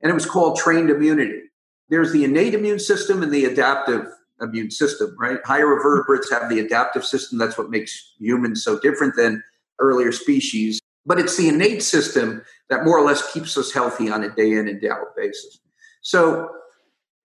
and 0.00 0.10
it 0.10 0.14
was 0.14 0.26
called 0.26 0.56
trained 0.56 0.90
immunity. 0.90 1.50
There's 1.88 2.12
the 2.12 2.24
innate 2.24 2.54
immune 2.54 2.78
system 2.78 3.22
and 3.22 3.32
the 3.32 3.44
adaptive 3.44 4.06
immune 4.40 4.70
system, 4.70 5.14
right? 5.18 5.38
Higher 5.44 5.66
vertebrates 5.82 6.30
have 6.30 6.48
the 6.48 6.58
adaptive 6.58 7.04
system. 7.04 7.38
That's 7.38 7.58
what 7.58 7.70
makes 7.70 8.14
humans 8.18 8.64
so 8.64 8.78
different 8.78 9.14
than 9.16 9.42
earlier 9.78 10.12
species. 10.12 10.80
But 11.04 11.18
it's 11.18 11.36
the 11.36 11.48
innate 11.48 11.82
system 11.82 12.42
that 12.70 12.84
more 12.84 12.98
or 12.98 13.04
less 13.04 13.32
keeps 13.32 13.56
us 13.56 13.72
healthy 13.72 14.10
on 14.10 14.22
a 14.22 14.28
day 14.30 14.52
in 14.52 14.68
and 14.68 14.80
day 14.80 14.88
out 14.88 15.16
basis. 15.16 15.58
So 16.00 16.50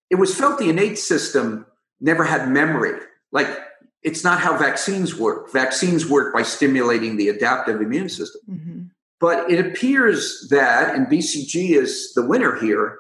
it 0.10 0.16
was 0.16 0.36
felt 0.36 0.60
the 0.60 0.70
innate 0.70 0.98
system 0.98 1.66
never 2.00 2.24
had 2.24 2.50
memory. 2.50 3.00
Like 3.32 3.48
it's 4.04 4.24
not 4.24 4.40
how 4.40 4.58
vaccines 4.58 5.16
work. 5.16 5.52
Vaccines 5.52 6.08
work 6.08 6.34
by 6.34 6.42
stimulating 6.42 7.18
the 7.18 7.30
adaptive 7.30 7.82
immune 7.82 8.10
system. 8.10 8.42
Mm-hmm. 8.50 8.82
But 9.20 9.50
it 9.50 9.66
appears 9.66 10.48
that, 10.52 10.96
and 10.96 11.08
BCG 11.08 11.72
is 11.72 12.14
the 12.14 12.26
winner 12.26 12.56
here, 12.60 13.00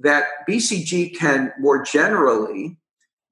that 0.00 0.24
BCG 0.48 1.16
can 1.16 1.52
more 1.58 1.82
generally 1.82 2.78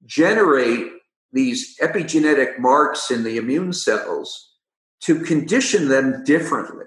generate 0.05 0.87
these 1.31 1.77
epigenetic 1.79 2.59
marks 2.59 3.11
in 3.11 3.23
the 3.23 3.37
immune 3.37 3.73
cells 3.73 4.55
to 5.01 5.19
condition 5.21 5.87
them 5.87 6.23
differently. 6.23 6.85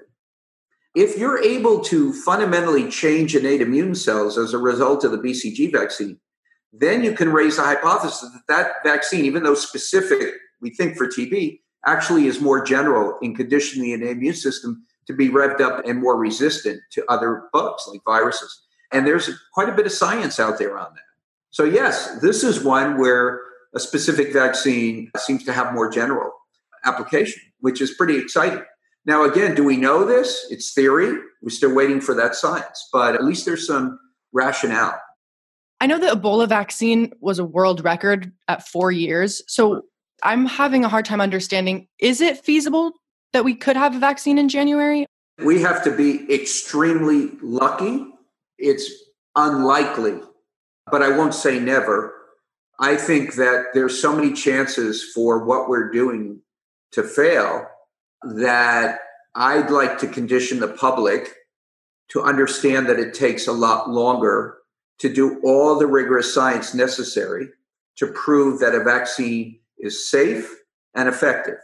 If 0.95 1.17
you're 1.17 1.43
able 1.43 1.81
to 1.85 2.13
fundamentally 2.13 2.91
change 2.91 3.37
innate 3.37 3.61
immune 3.61 3.95
cells 3.95 4.37
as 4.37 4.53
a 4.53 4.59
result 4.59 5.05
of 5.05 5.13
the 5.13 5.19
BCG 5.19 5.71
vaccine, 5.71 6.19
then 6.73 7.05
you 7.05 7.13
can 7.13 7.33
raise 7.33 7.57
the 7.57 7.63
hypothesis 7.63 8.21
that 8.21 8.43
that 8.49 8.73
vaccine, 8.85 9.25
even 9.25 9.43
though 9.43 9.55
specific, 9.55 10.35
we 10.61 10.71
think 10.71 10.97
for 10.97 11.07
TB, 11.07 11.61
actually 11.87 12.27
is 12.27 12.41
more 12.41 12.65
general 12.65 13.19
in 13.23 13.35
conditioning 13.35 13.85
the 13.85 13.93
innate 13.93 14.17
immune 14.17 14.35
system 14.35 14.85
to 15.07 15.13
be 15.13 15.29
revved 15.29 15.61
up 15.61 15.85
and 15.87 16.01
more 16.01 16.17
resistant 16.17 16.81
to 16.93 17.05
other 17.09 17.49
bugs 17.53 17.85
like 17.89 18.01
viruses. 18.05 18.63
And 18.93 19.07
there's 19.07 19.31
quite 19.55 19.69
a 19.69 19.73
bit 19.73 19.87
of 19.87 19.93
science 19.93 20.41
out 20.41 20.59
there 20.59 20.77
on 20.79 20.93
that. 20.95 21.03
So, 21.51 21.65
yes, 21.65 22.21
this 22.21 22.45
is 22.45 22.63
one 22.63 22.99
where 22.99 23.41
a 23.75 23.81
specific 23.81 24.33
vaccine 24.33 25.11
seems 25.19 25.45
to 25.45 25.53
have 25.53 25.73
more 25.73 25.91
general 25.91 26.33
application, 26.85 27.43
which 27.61 27.81
is 27.81 27.93
pretty 27.95 28.17
exciting. 28.17 28.65
Now, 29.07 29.25
again, 29.25 29.55
do 29.55 29.65
we 29.65 29.77
know 29.77 30.05
this? 30.05 30.47
It's 30.51 30.73
theory. 30.73 31.19
We're 31.43 31.51
still 31.51 31.75
waiting 31.75 32.01
for 32.01 32.15
that 32.15 32.35
science, 32.35 32.89
but 32.93 33.15
at 33.15 33.25
least 33.25 33.47
there's 33.47 33.67
some 33.67 33.99
rationale. 34.33 35.01
I 35.81 35.87
know 35.87 35.99
the 35.99 36.09
Ebola 36.09 36.49
vaccine 36.49 37.13
was 37.21 37.39
a 37.39 37.45
world 37.45 37.83
record 37.83 38.33
at 38.49 38.69
four 38.69 38.93
years. 38.93 39.43
So 39.49 39.83
I'm 40.23 40.45
having 40.45 40.85
a 40.85 40.89
hard 40.89 41.07
time 41.07 41.21
understanding 41.21 41.89
is 41.99 42.21
it 42.21 42.45
feasible 42.45 42.93
that 43.33 43.45
we 43.45 43.55
could 43.55 43.77
have 43.77 43.97
a 43.97 43.99
vaccine 43.99 44.37
in 44.37 44.49
January? 44.49 45.07
We 45.39 45.63
have 45.63 45.83
to 45.85 45.91
be 45.91 46.33
extremely 46.33 47.31
lucky. 47.43 48.05
It's 48.61 48.91
unlikely 49.37 50.21
but 50.91 51.03
I 51.03 51.17
won't 51.17 51.35
say 51.35 51.59
never. 51.59 52.15
I 52.79 52.97
think 52.97 53.35
that 53.35 53.67
there's 53.75 54.01
so 54.01 54.15
many 54.15 54.33
chances 54.33 55.13
for 55.15 55.45
what 55.45 55.69
we're 55.69 55.91
doing 55.91 56.41
to 56.93 57.03
fail 57.03 57.67
that 58.23 59.01
I'd 59.35 59.71
like 59.71 59.99
to 59.99 60.09
condition 60.09 60.61
the 60.61 60.69
public 60.69 61.35
to 62.09 62.23
understand 62.23 62.89
that 62.89 62.99
it 62.99 63.15
takes 63.15 63.47
a 63.47 63.53
lot 63.53 63.89
longer 63.89 64.59
to 64.99 65.13
do 65.13 65.41
all 65.45 65.79
the 65.79 65.87
rigorous 65.87 66.35
science 66.35 66.75
necessary 66.75 67.49
to 67.97 68.09
prove 68.09 68.59
that 68.61 68.75
a 68.75 68.83
vaccine 68.83 69.61
is 69.79 70.11
safe 70.11 70.51
and 70.95 71.09
effective. 71.09 71.59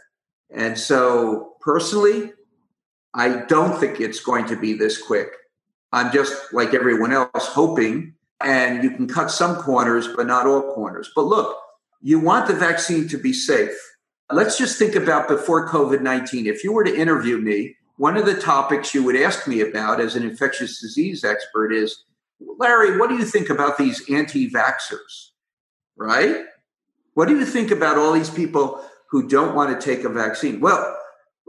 And 0.49 0.79
so, 0.79 1.55
personally, 1.59 2.31
I 3.13 3.43
don't 3.47 3.77
think 3.77 3.99
it's 3.99 4.21
going 4.21 4.45
to 4.45 4.55
be 4.55 4.73
this 4.73 5.01
quick. 5.01 5.29
I'm 5.97 6.13
just 6.13 6.53
like 6.53 6.75
everyone 6.75 7.11
else, 7.11 7.47
hoping, 7.47 8.13
and 8.39 8.83
you 8.83 8.91
can 8.91 9.07
cut 9.07 9.31
some 9.31 9.55
corners, 9.55 10.07
but 10.07 10.27
not 10.27 10.45
all 10.45 10.73
corners. 10.73 11.09
But 11.15 11.25
look, 11.25 11.57
you 12.01 12.19
want 12.19 12.47
the 12.47 12.53
vaccine 12.53 13.07
to 13.07 13.17
be 13.17 13.33
safe. 13.33 13.75
Let's 14.31 14.59
just 14.59 14.77
think 14.77 14.93
about 14.93 15.27
before 15.27 15.67
COVID 15.67 16.01
19. 16.01 16.45
If 16.45 16.63
you 16.63 16.71
were 16.71 16.83
to 16.83 16.95
interview 16.95 17.39
me, 17.39 17.75
one 17.97 18.15
of 18.15 18.27
the 18.27 18.39
topics 18.39 18.93
you 18.93 19.03
would 19.03 19.15
ask 19.15 19.47
me 19.47 19.61
about 19.61 19.99
as 19.99 20.15
an 20.15 20.21
infectious 20.21 20.79
disease 20.79 21.23
expert 21.23 21.73
is 21.73 22.03
Larry, 22.59 22.99
what 22.99 23.09
do 23.09 23.15
you 23.15 23.25
think 23.25 23.49
about 23.49 23.79
these 23.79 24.07
anti 24.07 24.51
vaxxers? 24.51 25.31
Right? 25.95 26.45
What 27.15 27.27
do 27.27 27.39
you 27.39 27.45
think 27.45 27.71
about 27.71 27.97
all 27.97 28.13
these 28.13 28.29
people 28.29 28.85
who 29.09 29.27
don't 29.27 29.55
want 29.55 29.79
to 29.79 29.83
take 29.83 30.05
a 30.05 30.09
vaccine? 30.09 30.59
Well, 30.59 30.95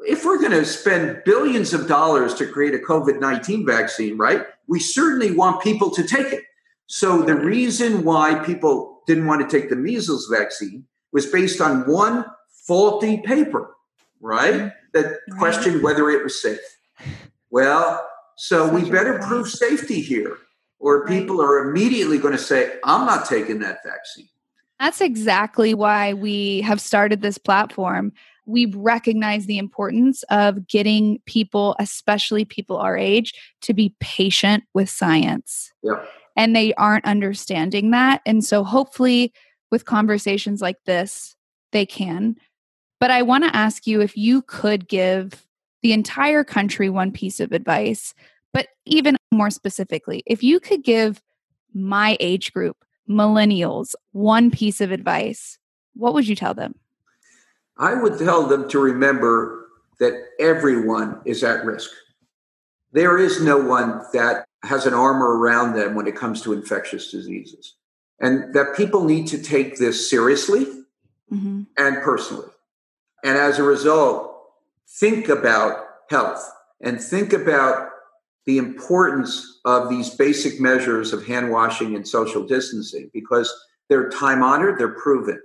if 0.07 0.25
we're 0.25 0.39
going 0.39 0.53
to 0.53 0.65
spend 0.65 1.23
billions 1.25 1.75
of 1.75 1.89
dollars 1.89 2.35
to 2.35 2.47
create 2.47 2.75
a 2.75 2.79
COVID 2.79 3.21
19 3.21 3.67
vaccine, 3.67 4.17
right, 4.17 4.43
we 4.67 4.81
certainly 4.81 5.31
want 5.31 5.63
people 5.63 5.91
to 5.91 6.03
take 6.07 6.33
it. 6.33 6.45
So 6.87 7.23
the 7.23 7.35
reason 7.35 8.05
why 8.05 8.37
people 8.45 9.03
didn't 9.07 9.27
want 9.27 9.49
to 9.49 9.61
take 9.61 9.71
the 9.71 9.77
measles 9.77 10.29
vaccine 10.31 10.87
was 11.13 11.27
based 11.27 11.61
on 11.61 11.91
one 11.91 12.25
faulty 12.67 13.19
paper, 13.19 13.75
right? 14.21 14.73
That 14.93 15.19
questioned 15.39 15.83
whether 15.83 16.09
it 16.11 16.23
was 16.23 16.41
safe. 16.41 16.59
Well, 17.51 18.07
so 18.37 18.69
we 18.69 18.89
better 18.91 19.19
prove 19.19 19.49
safety 19.49 20.01
here, 20.01 20.39
or 20.79 21.07
people 21.07 21.43
are 21.43 21.69
immediately 21.69 22.19
going 22.19 22.37
to 22.37 22.43
say, 22.43 22.79
I'm 22.85 23.05
not 23.05 23.27
taking 23.27 23.59
that 23.61 23.79
vaccine. 23.85 24.29
That's 24.79 25.01
exactly 25.01 25.75
why 25.75 26.15
we 26.15 26.61
have 26.61 26.81
started 26.81 27.21
this 27.21 27.37
platform. 27.37 28.13
We 28.49 28.67
recognize 28.75 29.47
the 29.47 29.59
importance 29.59 30.23
of 30.25 30.67
getting 30.67 31.21
people, 31.27 31.77
especially 31.79 32.45
people 32.45 32.79
our 32.79 32.97
age, 32.97 33.35
to 33.63 33.75
be 33.75 33.95
patient 34.01 34.65
with 34.75 34.89
science. 34.89 35.71
Yeah. 35.83 36.03
And 36.35 36.57
they 36.57 36.73
aren't 36.75 37.05
understanding 37.05 37.91
that. 37.91 38.23
And 38.25 38.45
so 38.45 38.65
hopefully, 38.65 39.33
with 39.71 39.85
conversations 39.85 40.63
like 40.63 40.79
this, 40.87 41.37
they 41.73 41.85
can. 41.85 42.37
But 43.01 43.11
I 43.11 43.23
want 43.23 43.45
to 43.45 43.55
ask 43.55 43.87
you 43.87 44.01
if 44.01 44.17
you 44.17 44.43
could 44.43 44.89
give 44.89 45.47
the 45.83 45.93
entire 45.93 46.43
country 46.43 46.89
one 46.89 47.13
piece 47.13 47.41
of 47.41 47.53
advice, 47.53 48.15
but 48.53 48.69
even 48.87 49.17
more 49.31 49.51
specifically, 49.51 50.23
if 50.27 50.43
you 50.43 50.59
could 50.59 50.83
give 50.83 51.23
my 51.75 52.17
age 52.19 52.53
group, 52.53 52.77
millennials, 53.09 53.95
one 54.13 54.51
piece 54.51 54.81
of 54.81 54.91
advice, 54.91 55.59
what 55.95 56.15
would 56.15 56.27
you 56.27 56.35
tell 56.35 56.55
them? 56.55 56.75
I 57.79 57.95
would 57.95 58.19
tell 58.19 58.47
them 58.47 58.69
to 58.71 58.79
remember 58.79 59.69
that 60.01 60.15
everyone 60.39 61.21
is 61.25 61.45
at 61.45 61.65
risk. 61.65 61.91
There 62.93 63.19
is 63.19 63.43
no 63.43 63.59
one 63.59 64.03
that 64.13 64.47
has 64.65 64.87
an 64.87 64.95
armor 64.95 65.39
around 65.39 65.75
them 65.75 65.95
when 65.95 66.07
it 66.07 66.17
comes 66.17 66.43
to 66.43 66.53
infectious 66.53 67.11
diseases. 67.11 67.75
And 68.21 68.53
that 68.55 68.77
people 68.77 69.05
need 69.05 69.29
to 69.29 69.41
take 69.41 69.79
this 69.79 70.11
seriously 70.11 70.65
mm-hmm. 71.33 71.63
and 71.77 72.03
personally. 72.03 72.49
And 73.25 73.37
as 73.37 73.59
a 73.59 73.63
result, 73.63 74.35
think 74.89 75.29
about 75.29 75.85
health 76.11 76.51
and 76.81 77.01
think 77.01 77.33
about 77.33 77.91
the 78.47 78.59
importance 78.59 79.61
of 79.65 79.91
these 79.91 80.15
basic 80.15 80.61
measures 80.61 81.13
of 81.13 81.27
hand 81.27 81.51
washing 81.51 81.95
and 81.95 82.09
social 82.09 82.45
distancing 82.45 83.11
because 83.13 83.53
they're 83.89 84.09
time 84.09 84.43
honored, 84.43 84.79
they're 84.79 84.89
proven. 84.89 85.41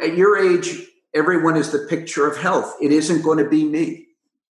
At 0.00 0.16
your 0.16 0.36
age, 0.36 0.87
everyone 1.14 1.56
is 1.56 1.70
the 1.70 1.80
picture 1.80 2.26
of 2.26 2.36
health. 2.36 2.74
It 2.80 2.92
isn't 2.92 3.22
going 3.22 3.38
to 3.38 3.48
be 3.48 3.64
me, 3.64 4.06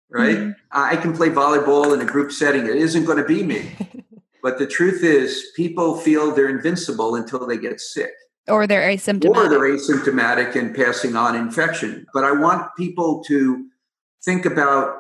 right? 0.10 0.38
Mm-hmm. 0.38 0.52
I 0.72 0.96
can 0.96 1.14
play 1.16 1.30
volleyball 1.30 1.94
in 1.94 2.02
a 2.02 2.06
group 2.06 2.32
setting, 2.32 2.66
it 2.66 2.76
isn't 2.76 3.06
going 3.06 3.18
to 3.18 3.26
be 3.26 3.44
me. 3.44 3.76
but 4.44 4.58
the 4.58 4.68
truth 4.68 5.04
is, 5.04 5.52
people 5.56 5.98
feel 5.98 6.32
they're 6.32 6.50
invincible 6.50 7.16
until 7.16 7.46
they 7.46 7.58
get 7.58 7.80
sick 7.80 8.12
or 8.48 8.66
they're 8.68 8.88
asymptomatic 8.90 9.36
or 9.36 9.50
they're 9.50 9.78
asymptomatic 9.78 10.56
and 10.56 10.76
passing 10.76 11.16
on 11.16 11.36
infection 11.36 12.06
but 12.14 12.24
i 12.24 12.32
want 12.32 12.70
people 12.78 13.24
to 13.24 13.68
think 14.24 14.46
about 14.46 14.96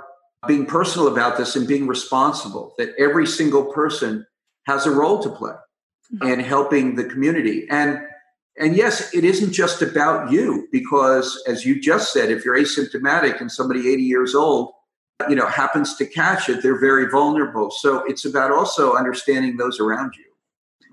being 0.48 0.65
personal 0.65 1.08
about 1.08 1.38
this 1.38 1.56
and 1.56 1.67
being 1.67 1.88
responsible 1.88 2.74
that 2.78 2.93
every 2.98 3.26
single 3.26 3.65
person 3.65 4.26
has 4.65 4.86
a 4.86 4.91
role 4.91 5.22
to 5.22 5.30
play 5.30 5.54
mm-hmm. 6.13 6.28
in 6.28 6.39
helping 6.39 6.96
the 6.96 7.04
community 7.04 7.67
and 7.70 8.00
and 8.60 8.76
yes 8.76 9.13
it 9.13 9.24
isn't 9.24 9.52
just 9.52 9.82
about 9.82 10.32
you 10.32 10.67
because 10.72 11.41
as 11.48 11.65
you 11.65 11.80
just 11.80 12.12
said 12.13 12.32
if 12.32 12.43
you're 12.46 12.58
asymptomatic 12.58 13.39
and 13.41 13.52
somebody 13.52 13.91
80 13.91 14.04
years 14.04 14.36
old 14.36 14.72
you 15.30 15.36
know 15.36 15.48
happens 15.48 15.96
to 15.98 16.06
catch 16.06 16.50
it 16.50 16.62
they're 16.62 16.80
very 16.80 17.10
vulnerable 17.10 17.72
so 17.72 18.04
it's 18.06 18.26
about 18.26 18.52
also 18.52 18.96
understanding 18.96 19.58
those 19.58 19.80
around 19.80 20.13
you 20.17 20.26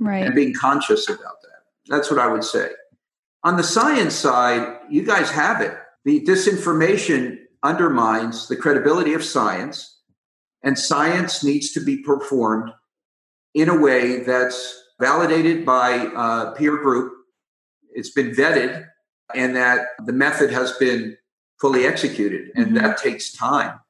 right 0.00 0.24
and 0.24 0.34
being 0.34 0.54
conscious 0.54 1.08
about 1.08 1.40
that 1.42 1.54
that's 1.86 2.10
what 2.10 2.18
I 2.18 2.26
would 2.26 2.44
say. 2.44 2.70
On 3.42 3.56
the 3.56 3.62
science 3.62 4.14
side, 4.14 4.78
you 4.88 5.04
guys 5.04 5.30
have 5.30 5.60
it. 5.60 5.76
The 6.04 6.20
disinformation 6.24 7.38
undermines 7.62 8.48
the 8.48 8.56
credibility 8.56 9.12
of 9.14 9.24
science, 9.24 10.00
and 10.62 10.78
science 10.78 11.44
needs 11.44 11.72
to 11.72 11.80
be 11.80 11.98
performed 11.98 12.70
in 13.54 13.68
a 13.68 13.78
way 13.78 14.22
that's 14.22 14.82
validated 15.00 15.64
by 15.66 16.10
a 16.16 16.52
peer 16.52 16.78
group. 16.78 17.12
It's 17.94 18.10
been 18.10 18.32
vetted, 18.32 18.86
and 19.34 19.56
that 19.56 19.86
the 20.04 20.12
method 20.12 20.50
has 20.50 20.72
been 20.72 21.16
fully 21.60 21.86
executed, 21.86 22.50
and 22.54 22.66
mm-hmm. 22.66 22.76
that 22.76 22.98
takes 22.98 23.32
time. 23.32 23.80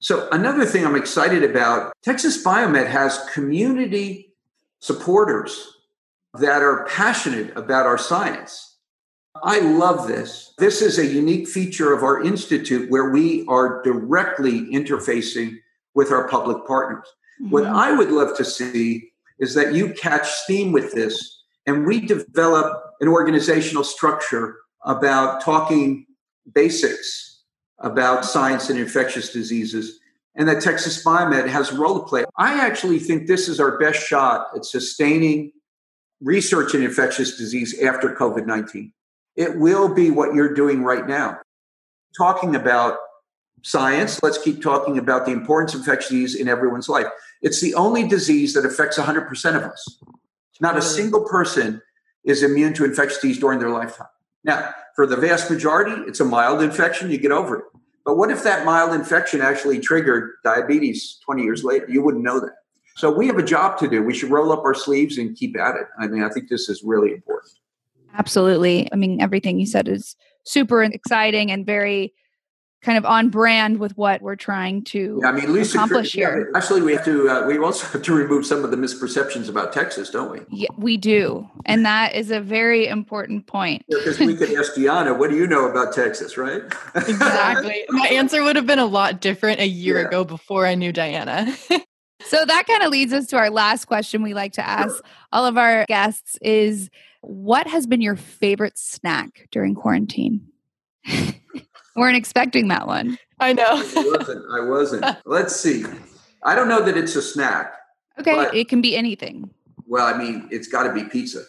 So, 0.00 0.28
another 0.30 0.64
thing 0.64 0.86
I'm 0.86 0.94
excited 0.94 1.42
about 1.42 1.92
Texas 2.04 2.42
Biomed 2.44 2.86
has 2.86 3.18
community 3.32 4.34
supporters 4.80 5.76
that 6.34 6.62
are 6.62 6.86
passionate 6.86 7.56
about 7.56 7.86
our 7.86 7.98
science. 7.98 8.76
I 9.42 9.60
love 9.60 10.06
this. 10.08 10.52
This 10.58 10.82
is 10.82 10.98
a 10.98 11.06
unique 11.06 11.48
feature 11.48 11.92
of 11.92 12.02
our 12.02 12.22
institute 12.22 12.90
where 12.90 13.10
we 13.10 13.44
are 13.48 13.82
directly 13.82 14.66
interfacing 14.72 15.56
with 15.94 16.12
our 16.12 16.28
public 16.28 16.66
partners. 16.66 17.06
Mm-hmm. 17.40 17.50
What 17.50 17.66
I 17.66 17.92
would 17.92 18.10
love 18.10 18.36
to 18.36 18.44
see 18.44 19.10
is 19.38 19.54
that 19.54 19.74
you 19.74 19.94
catch 19.94 20.28
steam 20.28 20.72
with 20.72 20.92
this 20.92 21.42
and 21.66 21.86
we 21.86 22.00
develop 22.00 22.87
an 23.00 23.08
organizational 23.08 23.84
structure 23.84 24.56
about 24.84 25.42
talking 25.42 26.06
basics 26.54 27.42
about 27.80 28.24
science 28.24 28.70
and 28.70 28.78
infectious 28.78 29.32
diseases 29.32 30.00
and 30.34 30.48
that 30.48 30.62
Texas 30.62 31.02
Biomed 31.04 31.48
has 31.48 31.72
a 31.72 31.76
role 31.76 32.00
to 32.00 32.06
play. 32.06 32.24
I 32.36 32.64
actually 32.64 32.98
think 32.98 33.26
this 33.26 33.48
is 33.48 33.60
our 33.60 33.78
best 33.78 34.06
shot 34.06 34.46
at 34.54 34.64
sustaining 34.64 35.52
research 36.20 36.74
in 36.74 36.82
infectious 36.82 37.36
disease 37.36 37.78
after 37.80 38.14
COVID 38.14 38.46
19. 38.46 38.92
It 39.36 39.56
will 39.56 39.92
be 39.92 40.10
what 40.10 40.34
you're 40.34 40.54
doing 40.54 40.82
right 40.82 41.06
now. 41.06 41.38
Talking 42.16 42.56
about 42.56 42.98
science, 43.62 44.20
let's 44.22 44.38
keep 44.38 44.62
talking 44.62 44.98
about 44.98 45.26
the 45.26 45.32
importance 45.32 45.74
of 45.74 45.80
infectious 45.80 46.10
disease 46.10 46.34
in 46.34 46.48
everyone's 46.48 46.88
life. 46.88 47.06
It's 47.42 47.60
the 47.60 47.74
only 47.74 48.06
disease 48.06 48.54
that 48.54 48.64
affects 48.64 48.98
100% 48.98 49.56
of 49.56 49.62
us. 49.62 50.00
Not 50.60 50.76
a 50.76 50.82
single 50.82 51.24
person 51.24 51.80
is 52.24 52.42
immune 52.42 52.74
to 52.74 52.84
infectious 52.84 53.18
disease 53.18 53.38
during 53.38 53.58
their 53.58 53.70
lifetime. 53.70 54.08
Now, 54.44 54.72
for 54.94 55.06
the 55.06 55.16
vast 55.16 55.50
majority, 55.50 55.92
it's 56.06 56.20
a 56.20 56.24
mild 56.24 56.62
infection, 56.62 57.10
you 57.10 57.18
get 57.18 57.32
over 57.32 57.58
it. 57.58 57.64
But 58.04 58.16
what 58.16 58.30
if 58.30 58.42
that 58.44 58.64
mild 58.64 58.94
infection 58.94 59.40
actually 59.40 59.80
triggered 59.80 60.32
diabetes 60.42 61.18
20 61.24 61.42
years 61.42 61.64
later? 61.64 61.86
You 61.88 62.02
wouldn't 62.02 62.24
know 62.24 62.40
that. 62.40 62.54
So 62.96 63.12
we 63.12 63.26
have 63.26 63.38
a 63.38 63.44
job 63.44 63.78
to 63.78 63.88
do. 63.88 64.02
We 64.02 64.14
should 64.14 64.30
roll 64.30 64.50
up 64.50 64.64
our 64.64 64.74
sleeves 64.74 65.18
and 65.18 65.36
keep 65.36 65.56
at 65.56 65.76
it. 65.76 65.86
I 66.00 66.08
mean, 66.08 66.24
I 66.24 66.30
think 66.30 66.48
this 66.48 66.68
is 66.68 66.82
really 66.82 67.12
important. 67.12 67.52
Absolutely. 68.14 68.88
I 68.92 68.96
mean, 68.96 69.20
everything 69.20 69.60
you 69.60 69.66
said 69.66 69.86
is 69.86 70.16
super 70.44 70.82
exciting 70.82 71.52
and 71.52 71.64
very 71.64 72.12
kind 72.82 72.96
of 72.96 73.04
on 73.04 73.28
brand 73.28 73.78
with 73.78 73.96
what 73.96 74.22
we're 74.22 74.36
trying 74.36 74.84
to 74.84 75.18
yeah, 75.22 75.28
I 75.28 75.32
mean, 75.32 75.52
Lisa, 75.52 75.76
accomplish 75.76 76.12
here. 76.12 76.48
Yeah, 76.52 76.58
actually, 76.58 76.82
we 76.82 76.92
have 76.92 77.04
to. 77.04 77.28
Uh, 77.28 77.46
we 77.46 77.58
also 77.58 77.86
have 77.86 78.02
to 78.02 78.14
remove 78.14 78.46
some 78.46 78.64
of 78.64 78.70
the 78.70 78.76
misperceptions 78.76 79.48
about 79.48 79.72
Texas, 79.72 80.10
don't 80.10 80.30
we? 80.30 80.40
Yeah, 80.50 80.68
we 80.76 80.96
do, 80.96 81.48
and 81.66 81.84
that 81.84 82.14
is 82.14 82.30
a 82.30 82.40
very 82.40 82.86
important 82.86 83.46
point. 83.46 83.84
Because 83.88 84.20
yeah, 84.20 84.26
we 84.26 84.36
could 84.36 84.52
ask 84.56 84.74
Diana, 84.74 85.14
"What 85.14 85.30
do 85.30 85.36
you 85.36 85.46
know 85.46 85.68
about 85.68 85.92
Texas?" 85.92 86.36
Right? 86.36 86.62
exactly. 86.94 87.84
My 87.90 88.06
answer 88.08 88.42
would 88.42 88.56
have 88.56 88.66
been 88.66 88.78
a 88.78 88.86
lot 88.86 89.20
different 89.20 89.60
a 89.60 89.68
year 89.68 90.06
ago 90.06 90.24
before 90.24 90.66
I 90.66 90.74
knew 90.74 90.92
Diana. 90.92 91.52
so 92.24 92.44
that 92.44 92.66
kind 92.66 92.82
of 92.82 92.90
leads 92.90 93.12
us 93.12 93.26
to 93.28 93.36
our 93.36 93.50
last 93.50 93.86
question 93.86 94.22
we 94.22 94.34
like 94.34 94.52
to 94.54 94.66
ask 94.66 95.02
all 95.32 95.46
of 95.46 95.58
our 95.58 95.84
guests 95.86 96.38
is 96.42 96.90
what 97.20 97.66
has 97.66 97.86
been 97.86 98.00
your 98.00 98.16
favorite 98.16 98.78
snack 98.78 99.48
during 99.50 99.74
quarantine? 99.74 100.46
We 101.98 102.02
weren't 102.02 102.16
expecting 102.16 102.68
that 102.68 102.86
one. 102.86 103.18
I 103.40 103.52
know. 103.52 103.64
I 103.66 104.14
wasn't. 104.16 104.44
I 104.52 104.60
wasn't. 104.60 105.04
Let's 105.26 105.56
see. 105.56 105.84
I 106.44 106.54
don't 106.54 106.68
know 106.68 106.80
that 106.80 106.96
it's 106.96 107.16
a 107.16 107.22
snack. 107.22 107.74
Okay, 108.20 108.34
But- 108.34 108.54
it 108.54 108.68
can 108.68 108.80
be 108.80 108.96
anything. 108.96 109.50
Well, 109.84 110.06
I 110.06 110.16
mean, 110.16 110.48
it's 110.52 110.68
got 110.68 110.84
to 110.84 110.92
be 110.92 111.04
pizza. 111.04 111.42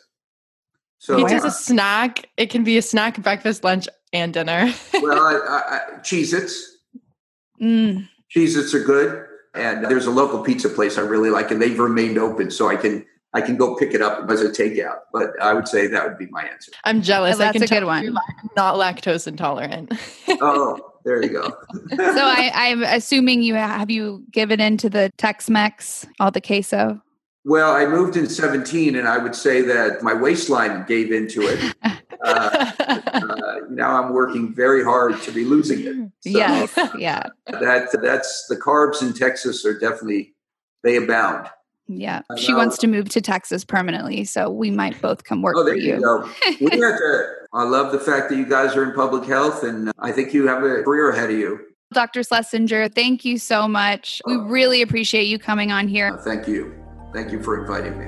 So, 0.98 1.18
Pizza's 1.18 1.46
a 1.46 1.52
snack. 1.52 2.30
It 2.38 2.50
can 2.50 2.64
be 2.64 2.78
a 2.78 2.82
snack, 2.82 3.22
breakfast, 3.22 3.64
lunch, 3.64 3.88
and 4.12 4.34
dinner. 4.34 4.74
well, 4.94 5.20
I, 5.20 5.34
I, 5.34 5.60
I, 5.60 6.00
Cheez-Its. 6.00 6.78
Mm, 7.62 8.08
Cheez-Its 8.36 8.74
are 8.74 8.84
good. 8.84 9.26
And 9.54 9.86
there's 9.86 10.08
a 10.08 10.12
local 10.12 10.42
pizza 10.42 10.70
place 10.70 10.98
I 10.98 11.02
really 11.02 11.30
like, 11.30 11.52
and 11.52 11.62
they've 11.62 11.78
remained 11.78 12.18
open, 12.18 12.50
so 12.50 12.70
I 12.70 12.76
can 12.76 13.06
I 13.34 13.42
can 13.42 13.58
go 13.58 13.76
pick 13.76 13.94
it 13.94 14.02
up 14.02 14.30
as 14.30 14.42
a 14.42 14.50
takeout. 14.50 15.00
But 15.14 15.40
I 15.42 15.54
would 15.54 15.68
say 15.68 15.88
that 15.88 16.08
would 16.08 16.18
be 16.18 16.28
my 16.28 16.44
answer. 16.44 16.72
I'm 16.84 17.02
jealous. 17.02 17.38
Oh, 17.38 17.42
I 17.42 17.46
that's 17.46 17.54
can 17.54 17.64
a 17.64 17.68
good 17.68 17.86
one. 17.86 18.18
not 18.56 18.76
lactose 18.76 19.28
intolerant. 19.28 19.94
Oh, 20.42 20.94
there 21.04 21.22
you 21.22 21.30
go. 21.30 21.50
so 21.90 21.98
I, 22.00 22.52
I'm 22.54 22.84
assuming 22.84 23.42
you 23.42 23.56
have 23.56 23.90
you 23.90 24.24
given 24.32 24.60
in 24.62 24.78
to 24.78 24.90
the 24.90 25.12
Tex-Mex, 25.18 26.06
all 26.20 26.32
the 26.32 26.40
queso. 26.40 27.02
Well, 27.46 27.76
I 27.76 27.86
moved 27.86 28.16
in 28.16 28.30
17, 28.30 28.96
and 28.96 29.08
I 29.08 29.18
would 29.18 29.36
say 29.36 29.62
that 29.64 30.02
my 30.04 30.14
waistline 30.14 30.86
gave 30.88 31.12
into 31.12 31.42
it. 31.42 31.76
Uh, 32.22 32.72
uh, 32.80 33.60
now 33.70 34.04
I'm 34.04 34.12
working 34.12 34.54
very 34.54 34.84
hard 34.84 35.22
to 35.22 35.32
be 35.32 35.46
losing 35.46 35.80
it. 35.80 35.96
So 36.20 36.38
yes, 36.38 36.78
yeah, 36.98 37.24
that 37.48 37.98
that's 38.04 38.46
the 38.50 38.58
carbs 38.58 39.02
in 39.02 39.14
Texas 39.14 39.66
are 39.66 39.80
definitely 39.80 40.36
they 40.84 40.98
abound. 40.98 41.48
Yeah. 41.90 42.22
I 42.30 42.36
She 42.38 42.52
know. 42.52 42.60
wants 42.60 42.78
to 42.80 42.88
move 42.88 43.10
to 43.10 43.20
Texas 43.22 43.66
permanently, 43.66 44.24
so 44.24 44.50
we 44.50 44.72
might 44.72 45.02
both 45.02 45.24
come 45.26 45.42
work 45.42 45.56
Oh, 45.58 45.66
for 45.66 45.76
you 45.76 45.96
you. 45.96 46.02
go. 46.02 46.30
We 46.62 46.70
to, 46.70 47.24
I 47.54 47.64
love 47.64 47.92
the 47.92 48.00
fact 48.00 48.30
that 48.30 48.38
you 48.38 48.46
guys 48.46 48.76
are 48.76 48.84
in 48.84 48.94
public 48.94 49.26
health, 49.26 49.64
and 49.64 49.92
I 50.00 50.12
think 50.12 50.34
you 50.34 50.48
have 50.48 50.64
a 50.64 50.84
career 50.84 51.10
ahead 51.12 51.32
of 51.32 51.38
you. 51.38 51.60
Dr. 51.92 52.22
Schlesinger, 52.24 52.88
thank 52.90 53.26
you 53.26 53.38
so 53.40 53.68
much. 53.68 54.22
We 54.28 54.36
really 54.38 54.82
appreciate 54.84 55.24
you 55.26 55.40
coming 55.40 55.72
on 55.72 55.86
Uh, 55.86 55.90
here. 55.90 56.20
thank 56.24 56.48
you, 56.48 56.76
thank 57.14 57.32
you 57.32 57.42
for 57.42 57.60
inviting 57.60 57.98
me. 57.98 58.06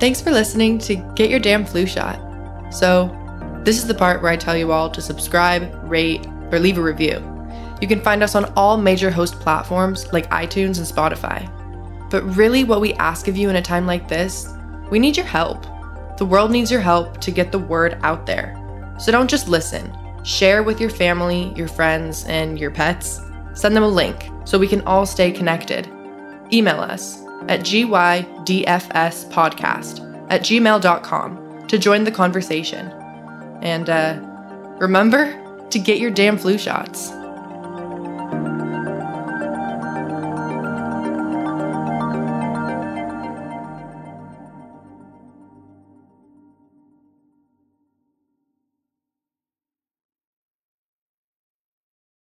Thanks 0.00 0.20
for 0.20 0.32
listening 0.32 0.78
to 0.80 0.96
Get 1.14 1.30
Your 1.30 1.38
Damn 1.38 1.64
Flu 1.64 1.86
Shot. 1.86 2.18
So, 2.74 3.06
this 3.64 3.78
is 3.78 3.86
the 3.86 3.94
part 3.94 4.20
where 4.20 4.32
I 4.32 4.36
tell 4.36 4.56
you 4.56 4.72
all 4.72 4.90
to 4.90 5.00
subscribe, 5.00 5.72
rate, 5.88 6.26
or 6.50 6.58
leave 6.58 6.76
a 6.76 6.82
review. 6.82 7.20
You 7.82 7.88
can 7.88 8.00
find 8.00 8.22
us 8.22 8.36
on 8.36 8.44
all 8.56 8.76
major 8.76 9.10
host 9.10 9.40
platforms 9.40 10.12
like 10.12 10.30
iTunes 10.30 10.78
and 10.78 10.86
Spotify. 10.86 11.50
But 12.10 12.22
really, 12.36 12.62
what 12.62 12.80
we 12.80 12.94
ask 12.94 13.26
of 13.26 13.36
you 13.36 13.50
in 13.50 13.56
a 13.56 13.62
time 13.62 13.88
like 13.88 14.06
this, 14.06 14.48
we 14.88 15.00
need 15.00 15.16
your 15.16 15.26
help. 15.26 15.66
The 16.16 16.24
world 16.24 16.52
needs 16.52 16.70
your 16.70 16.80
help 16.80 17.20
to 17.22 17.32
get 17.32 17.50
the 17.50 17.58
word 17.58 17.98
out 18.02 18.24
there. 18.24 18.56
So 19.00 19.10
don't 19.10 19.28
just 19.28 19.48
listen. 19.48 19.92
Share 20.22 20.62
with 20.62 20.80
your 20.80 20.90
family, 20.90 21.52
your 21.56 21.66
friends, 21.66 22.24
and 22.26 22.56
your 22.56 22.70
pets. 22.70 23.20
Send 23.54 23.74
them 23.74 23.82
a 23.82 23.88
link 23.88 24.28
so 24.44 24.60
we 24.60 24.68
can 24.68 24.82
all 24.82 25.04
stay 25.04 25.32
connected. 25.32 25.88
Email 26.52 26.78
us 26.78 27.20
at 27.48 27.62
gydfspodcast 27.62 30.26
at 30.30 30.42
gmail.com 30.42 31.66
to 31.66 31.78
join 31.78 32.04
the 32.04 32.12
conversation. 32.12 32.92
And 33.60 33.90
uh, 33.90 34.20
remember 34.78 35.66
to 35.70 35.80
get 35.80 35.98
your 35.98 36.12
damn 36.12 36.38
flu 36.38 36.58
shots. 36.58 37.10